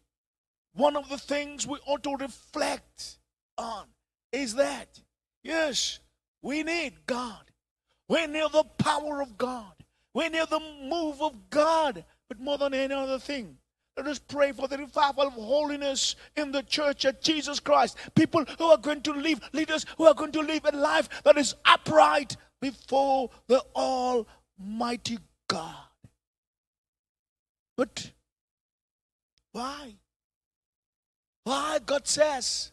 one 0.79 0.97
of 0.97 1.09
the 1.09 1.18
things 1.18 1.66
we 1.66 1.79
ought 1.87 2.03
to 2.05 2.14
reflect 2.16 3.18
on 3.57 3.87
is 4.33 4.55
that, 4.55 5.01
yes, 5.43 5.99
we 6.41 6.62
need 6.62 6.95
God. 7.07 7.51
We 8.09 8.26
need 8.26 8.53
the 8.53 8.64
power 8.79 9.20
of 9.20 9.37
God. 9.37 9.72
We 10.14 10.29
need 10.29 10.49
the 10.49 10.61
move 10.89 11.20
of 11.20 11.51
God. 11.51 12.05
But 12.29 12.41
more 12.41 12.59
than 12.59 12.74
any 12.74 12.95
other 12.95 13.18
thing, 13.18 13.59
Let 13.99 14.07
us 14.07 14.20
pray 14.20 14.53
for 14.53 14.68
the 14.68 14.79
revival 14.79 15.26
of 15.26 15.33
holiness 15.33 16.14
in 16.37 16.53
the 16.53 16.62
church 16.62 17.05
at 17.05 17.20
Jesus 17.20 17.59
Christ. 17.59 17.99
People 18.14 18.45
who 18.57 18.66
are 18.66 18.79
going 18.79 19.01
to 19.03 19.12
live, 19.12 19.41
leaders 19.53 19.85
who 19.97 20.07
are 20.07 20.14
going 20.14 20.31
to 20.33 20.41
live 20.41 20.64
a 20.64 20.76
life 20.76 21.09
that 21.24 21.37
is 21.37 21.57
upright 21.64 22.37
before 22.61 23.31
the 23.49 23.61
Almighty 23.74 25.18
God. 25.49 25.74
But 27.76 28.12
why? 29.51 29.97
Why? 31.49 31.78
God 31.78 32.07
says, 32.07 32.72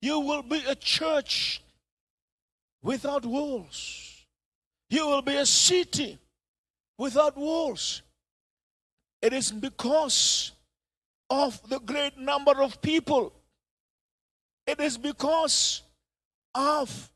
you 0.00 0.20
will 0.20 0.42
be 0.42 0.62
a 0.68 0.76
church 0.76 1.60
without 2.80 3.26
walls. 3.26 4.26
You 4.90 5.08
will 5.08 5.22
be 5.22 5.34
a 5.34 5.44
city 5.44 6.16
without 6.96 7.36
walls. 7.36 8.02
It 9.20 9.32
is 9.32 9.50
because 9.50 10.52
of 11.28 11.68
the 11.68 11.80
great 11.80 12.16
number 12.16 12.62
of 12.62 12.80
people. 12.80 13.32
It 14.68 14.78
is 14.78 14.96
because 14.96 15.82
of 16.54 17.10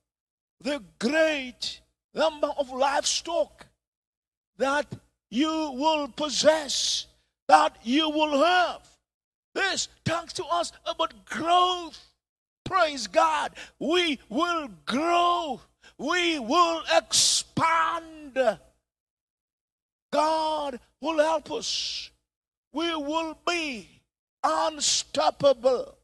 the 0.61 0.83
great 0.99 1.81
number 2.13 2.49
of 2.59 2.69
livestock 2.71 3.65
that 4.57 4.87
you 5.31 5.71
will 5.77 6.09
possess, 6.09 7.07
that 7.47 7.77
you 7.85 8.11
will 8.11 8.43
have. 8.43 8.98
This 9.59 9.89
talks 10.05 10.33
to 10.35 10.45
us 10.45 10.71
about 10.87 11.25
growth. 11.25 11.99
Praise 12.65 13.09
God. 13.09 13.51
We 13.81 14.21
will 14.29 14.69
grow, 14.87 15.61
we 15.99 16.39
will 16.39 16.83
expand. 16.97 18.39
God 20.13 20.79
will 21.01 21.19
help 21.19 21.51
us. 21.51 22.13
We 22.73 22.95
will 22.95 23.37
be 23.45 23.89
unstoppable. 24.45 25.97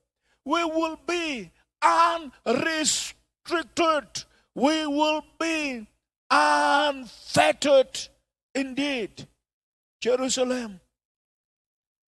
We 0.45 0.65
will 0.65 0.99
be 1.07 1.53
unrestricted. 1.81 4.25
We 4.57 4.85
will 4.85 5.25
be 5.39 5.87
unfettered 6.29 8.01
indeed. 8.53 9.29
Jerusalem, 10.01 10.81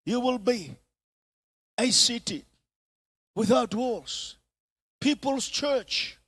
you 0.04 0.18
will 0.18 0.38
be 0.38 0.74
a 1.78 1.90
city 1.90 2.44
without 3.34 3.74
walls. 3.74 4.36
People's 5.00 5.46
church, 5.46 6.18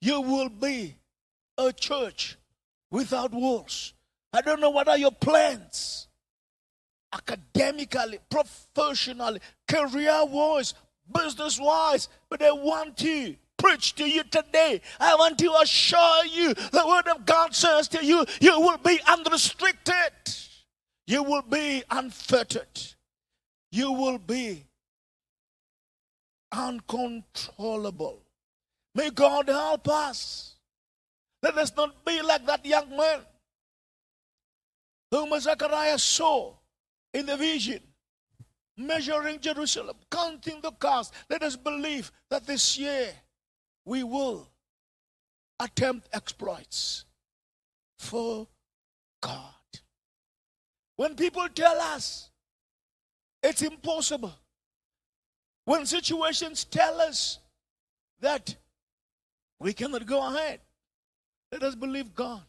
you 0.00 0.20
will 0.20 0.50
be 0.50 0.96
a 1.56 1.72
church 1.72 2.36
without 2.90 3.32
walls. 3.32 3.94
I 4.32 4.42
don't 4.42 4.60
know 4.60 4.70
what 4.70 4.88
are 4.88 4.98
your 4.98 5.12
plans 5.12 6.08
academically, 7.12 8.18
professionally, 8.28 9.40
career 9.68 10.24
wise, 10.26 10.74
business 11.12 11.58
wise, 11.60 12.08
but 12.28 12.42
I 12.42 12.52
want 12.52 12.96
to 12.98 13.36
preach 13.56 13.94
to 13.94 14.08
you 14.08 14.24
today. 14.24 14.80
I 15.00 15.14
want 15.14 15.38
to 15.38 15.52
assure 15.62 16.26
you 16.26 16.52
the 16.54 16.84
word 16.86 17.08
of 17.08 17.24
God 17.24 17.54
says 17.54 17.88
to 17.88 18.04
you, 18.04 18.26
you 18.40 18.60
will 18.60 18.78
be 18.78 19.00
unrestricted, 19.08 20.12
you 21.06 21.22
will 21.22 21.42
be 21.42 21.82
unfettered, 21.90 22.82
you 23.70 23.92
will 23.92 24.18
be 24.18 24.66
uncontrollable. 26.56 28.22
May 28.94 29.10
God 29.10 29.48
help 29.48 29.88
us. 29.88 30.54
Let 31.42 31.58
us 31.58 31.72
not 31.76 32.04
be 32.04 32.22
like 32.22 32.46
that 32.46 32.64
young 32.64 32.96
man 32.96 33.20
whom 35.10 35.38
Zechariah 35.38 35.98
saw 35.98 36.54
in 37.12 37.26
the 37.26 37.36
vision, 37.36 37.80
measuring 38.76 39.40
Jerusalem, 39.40 39.96
counting 40.10 40.60
the 40.60 40.72
cost. 40.72 41.12
Let 41.28 41.42
us 41.42 41.56
believe 41.56 42.10
that 42.30 42.46
this 42.46 42.78
year 42.78 43.12
we 43.84 44.02
will 44.02 44.48
attempt 45.60 46.08
exploits 46.12 47.04
for 47.98 48.48
God. 49.20 49.54
When 50.96 51.14
people 51.14 51.48
tell 51.54 51.78
us 51.80 52.30
it's 53.42 53.62
impossible, 53.62 54.34
when 55.64 55.86
situations 55.86 56.64
tell 56.64 57.00
us 57.00 57.38
that 58.20 58.56
we 59.58 59.72
cannot 59.72 60.06
go 60.06 60.26
ahead, 60.34 60.60
let 61.52 61.62
us 61.62 61.74
believe 61.74 62.14
God. 62.14 62.42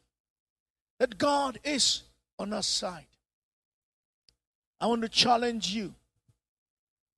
That 0.99 1.18
God 1.18 1.59
is 1.63 2.03
on 2.39 2.53
our 2.53 2.63
side. 2.63 3.05
I 4.80 4.88
want 4.88 5.01
to 5.01 5.09
challenge 5.09 5.70
you. 5.70 5.93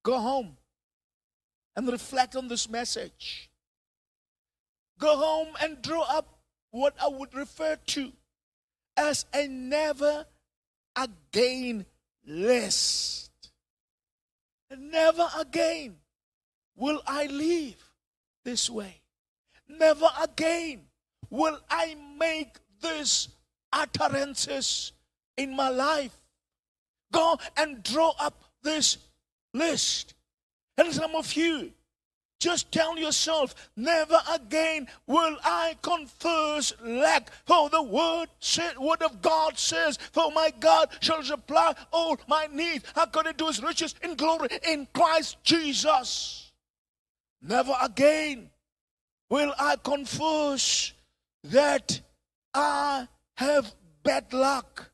Go 0.04 0.20
home 0.20 0.58
and 1.76 1.88
reflect 1.88 2.36
on 2.36 2.48
this 2.48 2.70
message. 2.70 3.50
Go 5.00 5.18
home 5.18 5.50
and 5.62 5.82
draw 5.82 6.04
up 6.04 6.40
what 6.72 6.96
I 7.02 7.08
would 7.08 7.34
refer 7.34 7.76
to 7.76 8.12
as 8.96 9.26
a 9.34 9.48
never 9.48 10.26
again 10.96 11.86
list. 12.26 13.27
Never 14.76 15.28
again 15.38 15.98
will 16.76 17.02
I 17.08 17.28
live 17.28 17.76
this 18.44 18.70
way. 18.70 19.02
Never 19.68 20.08
again 20.22 20.82
will 21.30 21.60
I 21.70 21.96
make 22.18 22.58
these 22.82 23.30
utterances 23.72 24.92
in 25.36 25.56
my 25.56 25.70
life. 25.70 26.18
Go 27.12 27.38
and 27.56 27.84
draw 27.84 28.14
up 28.20 28.44
this 28.64 28.98
list. 29.54 30.14
And 30.78 30.94
some 30.94 31.16
of 31.16 31.34
you, 31.34 31.72
just 32.40 32.72
tell 32.72 32.98
yourself, 32.98 33.56
never 33.76 34.20
again 34.32 34.88
will 35.08 35.38
I 35.44 35.76
confess 35.82 36.74
lack. 36.84 37.32
For 37.46 37.70
the 37.70 37.82
word 37.82 38.28
said, 38.40 38.78
word 38.78 39.02
of 39.02 39.22
God 39.22 39.58
says, 39.58 39.98
for 40.12 40.32
my 40.32 40.52
God 40.60 40.90
shall 41.00 41.24
supply 41.24 41.74
all 41.92 42.18
my 42.28 42.48
needs 42.52 42.86
according 42.96 43.36
to 43.36 43.48
his 43.48 43.62
riches 43.62 43.96
in 44.04 44.16
glory 44.16 44.50
in 44.68 44.88
Christ 44.94 45.38
Jesus. 45.44 46.52
Never 47.42 47.76
again 47.82 48.50
will 49.30 49.54
I 49.60 49.76
confess 49.84 50.94
that 51.44 52.02
I 52.54 53.08
have 53.36 53.74
bad 54.04 54.32
luck. 54.34 54.92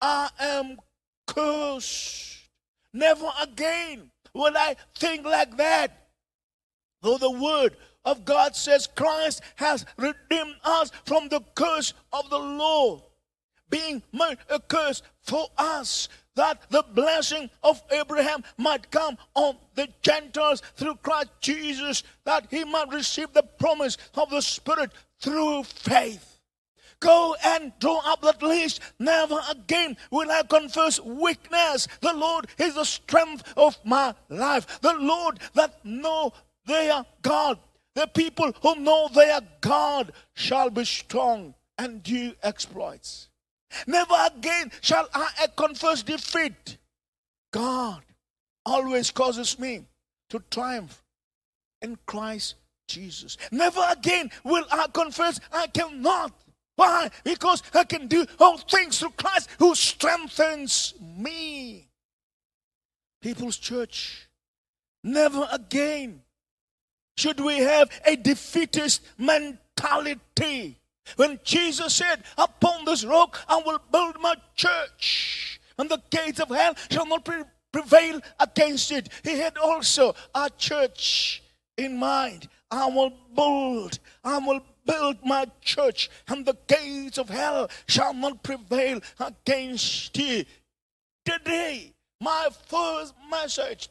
I 0.00 0.28
am 0.38 0.78
cursed. 1.26 2.48
Never 2.92 3.28
again 3.42 4.10
will 4.32 4.54
I 4.56 4.76
think 4.94 5.24
like 5.24 5.56
that. 5.56 6.03
Though 7.04 7.18
the 7.18 7.30
word 7.30 7.76
of 8.06 8.24
God 8.24 8.56
says 8.56 8.86
Christ 8.86 9.42
has 9.56 9.84
redeemed 9.98 10.56
us 10.64 10.90
from 11.04 11.28
the 11.28 11.42
curse 11.54 11.92
of 12.14 12.30
the 12.30 12.38
law, 12.38 13.02
being 13.68 14.02
made 14.10 14.38
a 14.48 14.58
curse 14.58 15.02
for 15.20 15.48
us, 15.58 16.08
that 16.34 16.62
the 16.70 16.82
blessing 16.94 17.50
of 17.62 17.82
Abraham 17.90 18.42
might 18.56 18.90
come 18.90 19.18
on 19.34 19.58
the 19.74 19.88
Gentiles 20.00 20.62
through 20.76 20.94
Christ 21.02 21.28
Jesus, 21.42 22.04
that 22.24 22.46
he 22.50 22.64
might 22.64 22.88
receive 22.88 23.34
the 23.34 23.42
promise 23.42 23.98
of 24.14 24.30
the 24.30 24.40
Spirit 24.40 24.90
through 25.20 25.64
faith. 25.64 26.40
Go 27.00 27.36
and 27.44 27.70
draw 27.80 28.00
up 28.10 28.22
that 28.22 28.42
list. 28.42 28.80
Never 28.98 29.40
again 29.50 29.98
will 30.10 30.30
I 30.30 30.42
confess 30.42 30.98
weakness. 31.00 31.86
The 32.00 32.14
Lord 32.14 32.46
is 32.56 32.76
the 32.76 32.84
strength 32.84 33.52
of 33.58 33.76
my 33.84 34.14
life. 34.30 34.80
The 34.80 34.94
Lord 34.94 35.38
that 35.52 35.84
know 35.84 36.32
their 36.66 37.04
God. 37.22 37.58
The 37.94 38.06
people 38.08 38.52
who 38.62 38.76
know 38.76 39.08
their 39.14 39.40
God 39.60 40.12
shall 40.34 40.70
be 40.70 40.84
strong 40.84 41.54
and 41.78 42.02
do 42.02 42.34
exploits. 42.42 43.28
Never 43.86 44.14
again 44.26 44.70
shall 44.80 45.08
I 45.14 45.46
confess 45.56 46.02
defeat. 46.02 46.78
God 47.52 48.02
always 48.66 49.10
causes 49.10 49.58
me 49.58 49.84
to 50.30 50.42
triumph 50.50 51.02
in 51.82 51.98
Christ 52.06 52.56
Jesus. 52.88 53.36
Never 53.50 53.84
again 53.90 54.30
will 54.42 54.64
I 54.70 54.86
confess 54.92 55.40
I 55.52 55.66
cannot. 55.68 56.32
Why? 56.76 57.10
Because 57.22 57.62
I 57.72 57.84
can 57.84 58.08
do 58.08 58.26
all 58.40 58.58
things 58.58 58.98
through 58.98 59.10
Christ 59.10 59.48
who 59.58 59.74
strengthens 59.74 60.94
me. 61.00 61.88
People's 63.22 63.56
church, 63.56 64.28
never 65.02 65.48
again 65.52 66.22
should 67.16 67.40
we 67.40 67.58
have 67.58 67.90
a 68.04 68.16
defeatist 68.16 69.02
mentality. 69.18 70.78
When 71.16 71.38
Jesus 71.44 71.94
said, 71.94 72.24
Upon 72.38 72.84
this 72.84 73.04
rock 73.04 73.38
I 73.48 73.62
will 73.64 73.80
build 73.92 74.20
my 74.20 74.34
church, 74.54 75.60
and 75.78 75.88
the 75.88 76.02
gates 76.10 76.40
of 76.40 76.48
hell 76.48 76.74
shall 76.90 77.06
not 77.06 77.24
pre- 77.24 77.44
prevail 77.72 78.20
against 78.40 78.90
it. 78.92 79.08
He 79.22 79.38
had 79.38 79.58
also 79.58 80.14
a 80.34 80.50
church 80.56 81.42
in 81.76 81.98
mind. 81.98 82.48
I 82.70 82.86
will 82.88 83.12
build, 83.34 83.98
I 84.24 84.38
will 84.38 84.60
build 84.86 85.18
my 85.24 85.46
church, 85.60 86.10
and 86.28 86.44
the 86.44 86.56
gates 86.66 87.18
of 87.18 87.28
hell 87.28 87.70
shall 87.86 88.14
not 88.14 88.42
prevail 88.42 89.00
against 89.20 90.18
it. 90.18 90.48
Today, 91.24 91.92
my 92.20 92.48
first 92.66 93.14
message 93.30 93.88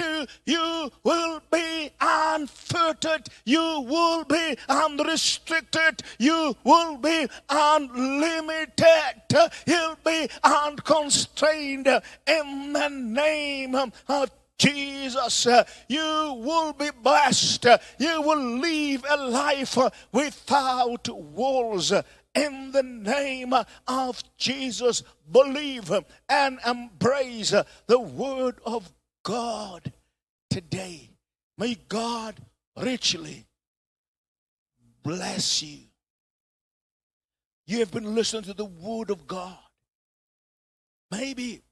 2022 0.00 0.26
you 0.46 0.90
will 1.04 1.40
be 1.50 1.90
unfiltered 2.00 3.28
you 3.44 3.80
will 3.88 4.24
be 4.24 4.56
unrestricted 4.68 6.02
you 6.18 6.56
will 6.64 6.96
be 6.96 7.26
unlimited 7.48 9.22
you'll 9.66 9.98
be 10.04 10.28
unconstrained 10.42 11.86
in 12.26 12.72
the 12.72 12.88
name 12.88 13.74
of 13.74 14.30
Jesus, 14.58 15.46
you 15.88 16.34
will 16.44 16.74
be 16.74 16.90
blessed. 17.02 17.64
You 17.98 18.20
will 18.20 18.58
live 18.58 19.06
a 19.08 19.16
life 19.16 19.78
without 20.12 21.08
walls. 21.08 21.94
In 22.34 22.70
the 22.70 22.82
name 22.82 23.54
of 23.88 24.22
Jesus, 24.36 25.02
believe 25.32 25.90
and 26.28 26.58
embrace 26.66 27.54
the 27.86 27.98
word 27.98 28.60
of 28.66 28.92
God 29.22 29.92
today. 30.48 31.10
May 31.58 31.76
God 31.88 32.40
richly 32.76 33.46
bless 35.02 35.62
you. 35.62 35.78
You 37.66 37.78
have 37.80 37.92
been 37.92 38.14
listening 38.14 38.42
to 38.44 38.54
the 38.54 38.64
word 38.64 39.10
of 39.10 39.26
God. 39.26 39.58
Maybe 41.10 41.62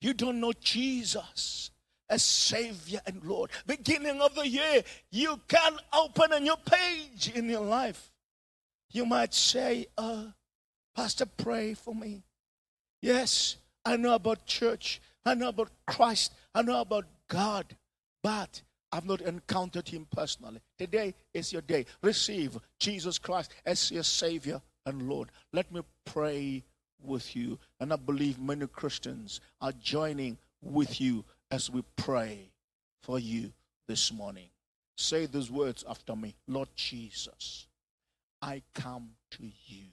you 0.00 0.14
don't 0.14 0.40
know 0.40 0.52
Jesus 0.60 1.70
as 2.08 2.22
Savior 2.22 3.00
and 3.06 3.22
Lord. 3.24 3.50
Beginning 3.66 4.20
of 4.20 4.34
the 4.34 4.46
year, 4.46 4.82
you 5.10 5.40
can 5.48 5.76
open 5.92 6.32
a 6.32 6.40
new 6.40 6.56
page 6.64 7.32
in 7.34 7.48
your 7.48 7.64
life. 7.64 8.12
You 8.90 9.04
might 9.04 9.34
say, 9.34 9.86
uh, 9.96 10.24
Pastor, 10.94 11.26
pray 11.26 11.74
for 11.74 11.94
me. 11.94 12.22
Yes, 13.02 13.56
I 13.84 13.96
know 13.96 14.14
about 14.14 14.46
church. 14.46 15.00
I 15.24 15.34
know 15.34 15.48
about 15.48 15.70
Christ. 15.86 16.32
I 16.54 16.62
know 16.62 16.80
about 16.80 17.06
God. 17.28 17.76
But 18.22 18.62
I've 18.90 19.04
not 19.04 19.20
encountered 19.20 19.88
Him 19.88 20.06
personally. 20.10 20.60
Today 20.78 21.14
is 21.34 21.52
your 21.52 21.62
day. 21.62 21.86
Receive 22.02 22.58
Jesus 22.78 23.18
Christ 23.18 23.52
as 23.66 23.90
your 23.90 24.02
Savior 24.02 24.60
and 24.86 25.08
Lord. 25.08 25.30
Let 25.52 25.70
me 25.72 25.82
pray 26.04 26.64
with 27.02 27.36
you. 27.36 27.58
And 27.80 27.92
I 27.92 27.96
believe 27.96 28.38
many 28.38 28.66
Christians 28.66 29.40
are 29.60 29.72
joining 29.72 30.38
with 30.62 31.00
you 31.00 31.24
as 31.50 31.70
we 31.70 31.82
pray 31.96 32.50
for 33.02 33.18
you 33.18 33.52
this 33.86 34.12
morning. 34.12 34.48
Say 34.96 35.26
these 35.26 35.50
words 35.50 35.84
after 35.88 36.16
me 36.16 36.34
Lord 36.48 36.68
Jesus, 36.74 37.66
I 38.42 38.62
come 38.74 39.10
to 39.32 39.44
you 39.66 39.84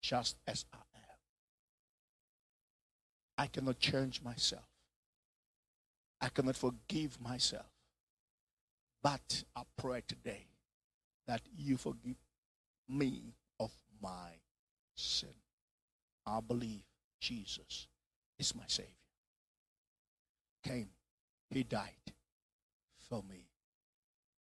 just 0.00 0.36
as 0.46 0.64
I. 0.72 0.87
I 3.38 3.46
cannot 3.46 3.78
change 3.78 4.20
myself, 4.22 4.66
I 6.20 6.28
cannot 6.28 6.56
forgive 6.56 7.20
myself. 7.20 7.66
But 9.00 9.44
I 9.54 9.62
pray 9.76 10.02
today 10.06 10.46
that 11.28 11.42
you 11.56 11.76
forgive 11.76 12.16
me 12.88 13.34
of 13.60 13.70
my 14.02 14.30
sin. 14.96 15.28
I 16.26 16.40
believe 16.40 16.82
Jesus 17.20 17.86
is 18.38 18.54
my 18.56 18.64
Savior. 18.66 18.90
Came, 20.64 20.88
He 21.48 21.62
died 21.62 22.12
for 23.08 23.22
me. 23.30 23.46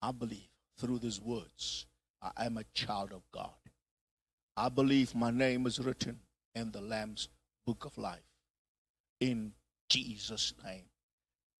I 0.01 0.11
believe 0.11 0.49
through 0.77 0.99
these 0.99 1.21
words, 1.21 1.85
I 2.21 2.45
am 2.45 2.57
a 2.57 2.63
child 2.73 3.11
of 3.11 3.21
God. 3.31 3.51
I 4.55 4.69
believe 4.69 5.13
my 5.13 5.29
name 5.29 5.67
is 5.67 5.79
written 5.79 6.19
in 6.55 6.71
the 6.71 6.81
Lamb's 6.81 7.29
book 7.65 7.85
of 7.85 7.97
life. 7.97 8.26
In 9.19 9.53
Jesus' 9.89 10.53
name, 10.63 10.85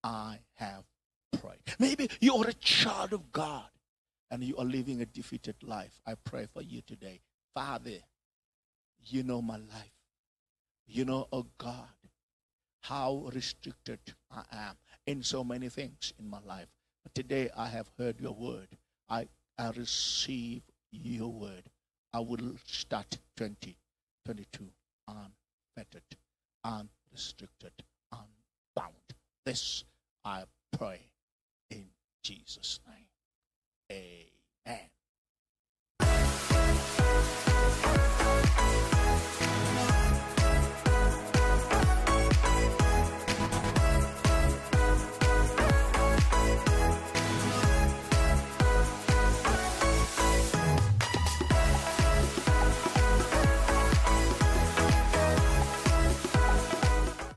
I 0.03 0.39
have 0.55 0.83
prayed. 1.39 1.59
Maybe 1.79 2.09
you 2.19 2.35
are 2.35 2.47
a 2.47 2.53
child 2.53 3.13
of 3.13 3.31
God 3.31 3.65
and 4.29 4.43
you 4.43 4.57
are 4.57 4.65
living 4.65 5.01
a 5.01 5.05
defeated 5.05 5.55
life. 5.63 5.99
I 6.05 6.15
pray 6.15 6.47
for 6.53 6.61
you 6.61 6.81
today. 6.81 7.21
Father, 7.53 7.99
you 9.05 9.23
know 9.23 9.41
my 9.41 9.57
life. 9.57 9.91
You 10.85 11.05
know, 11.05 11.27
oh 11.31 11.47
God, 11.57 11.87
how 12.81 13.29
restricted 13.33 13.99
I 14.31 14.43
am 14.51 14.77
in 15.05 15.23
so 15.23 15.43
many 15.43 15.69
things 15.69 16.13
in 16.19 16.29
my 16.29 16.39
life. 16.45 16.67
But 17.03 17.15
today 17.15 17.49
I 17.55 17.67
have 17.67 17.89
heard 17.97 18.19
your 18.19 18.33
word. 18.33 18.67
I, 19.09 19.27
I 19.57 19.71
receive 19.71 20.61
your 20.91 21.31
word. 21.31 21.63
I 22.13 22.19
will 22.19 22.55
start 22.65 23.17
2022 23.37 24.69
unfettered, 25.07 26.03
unrestricted, 27.17 27.71
unbound. 28.11 28.93
This 29.43 29.83
I 30.23 30.43
pray 30.77 31.09
in 31.71 31.85
Jesus' 32.21 32.79
name. 32.87 33.07
Amen. 34.67 34.89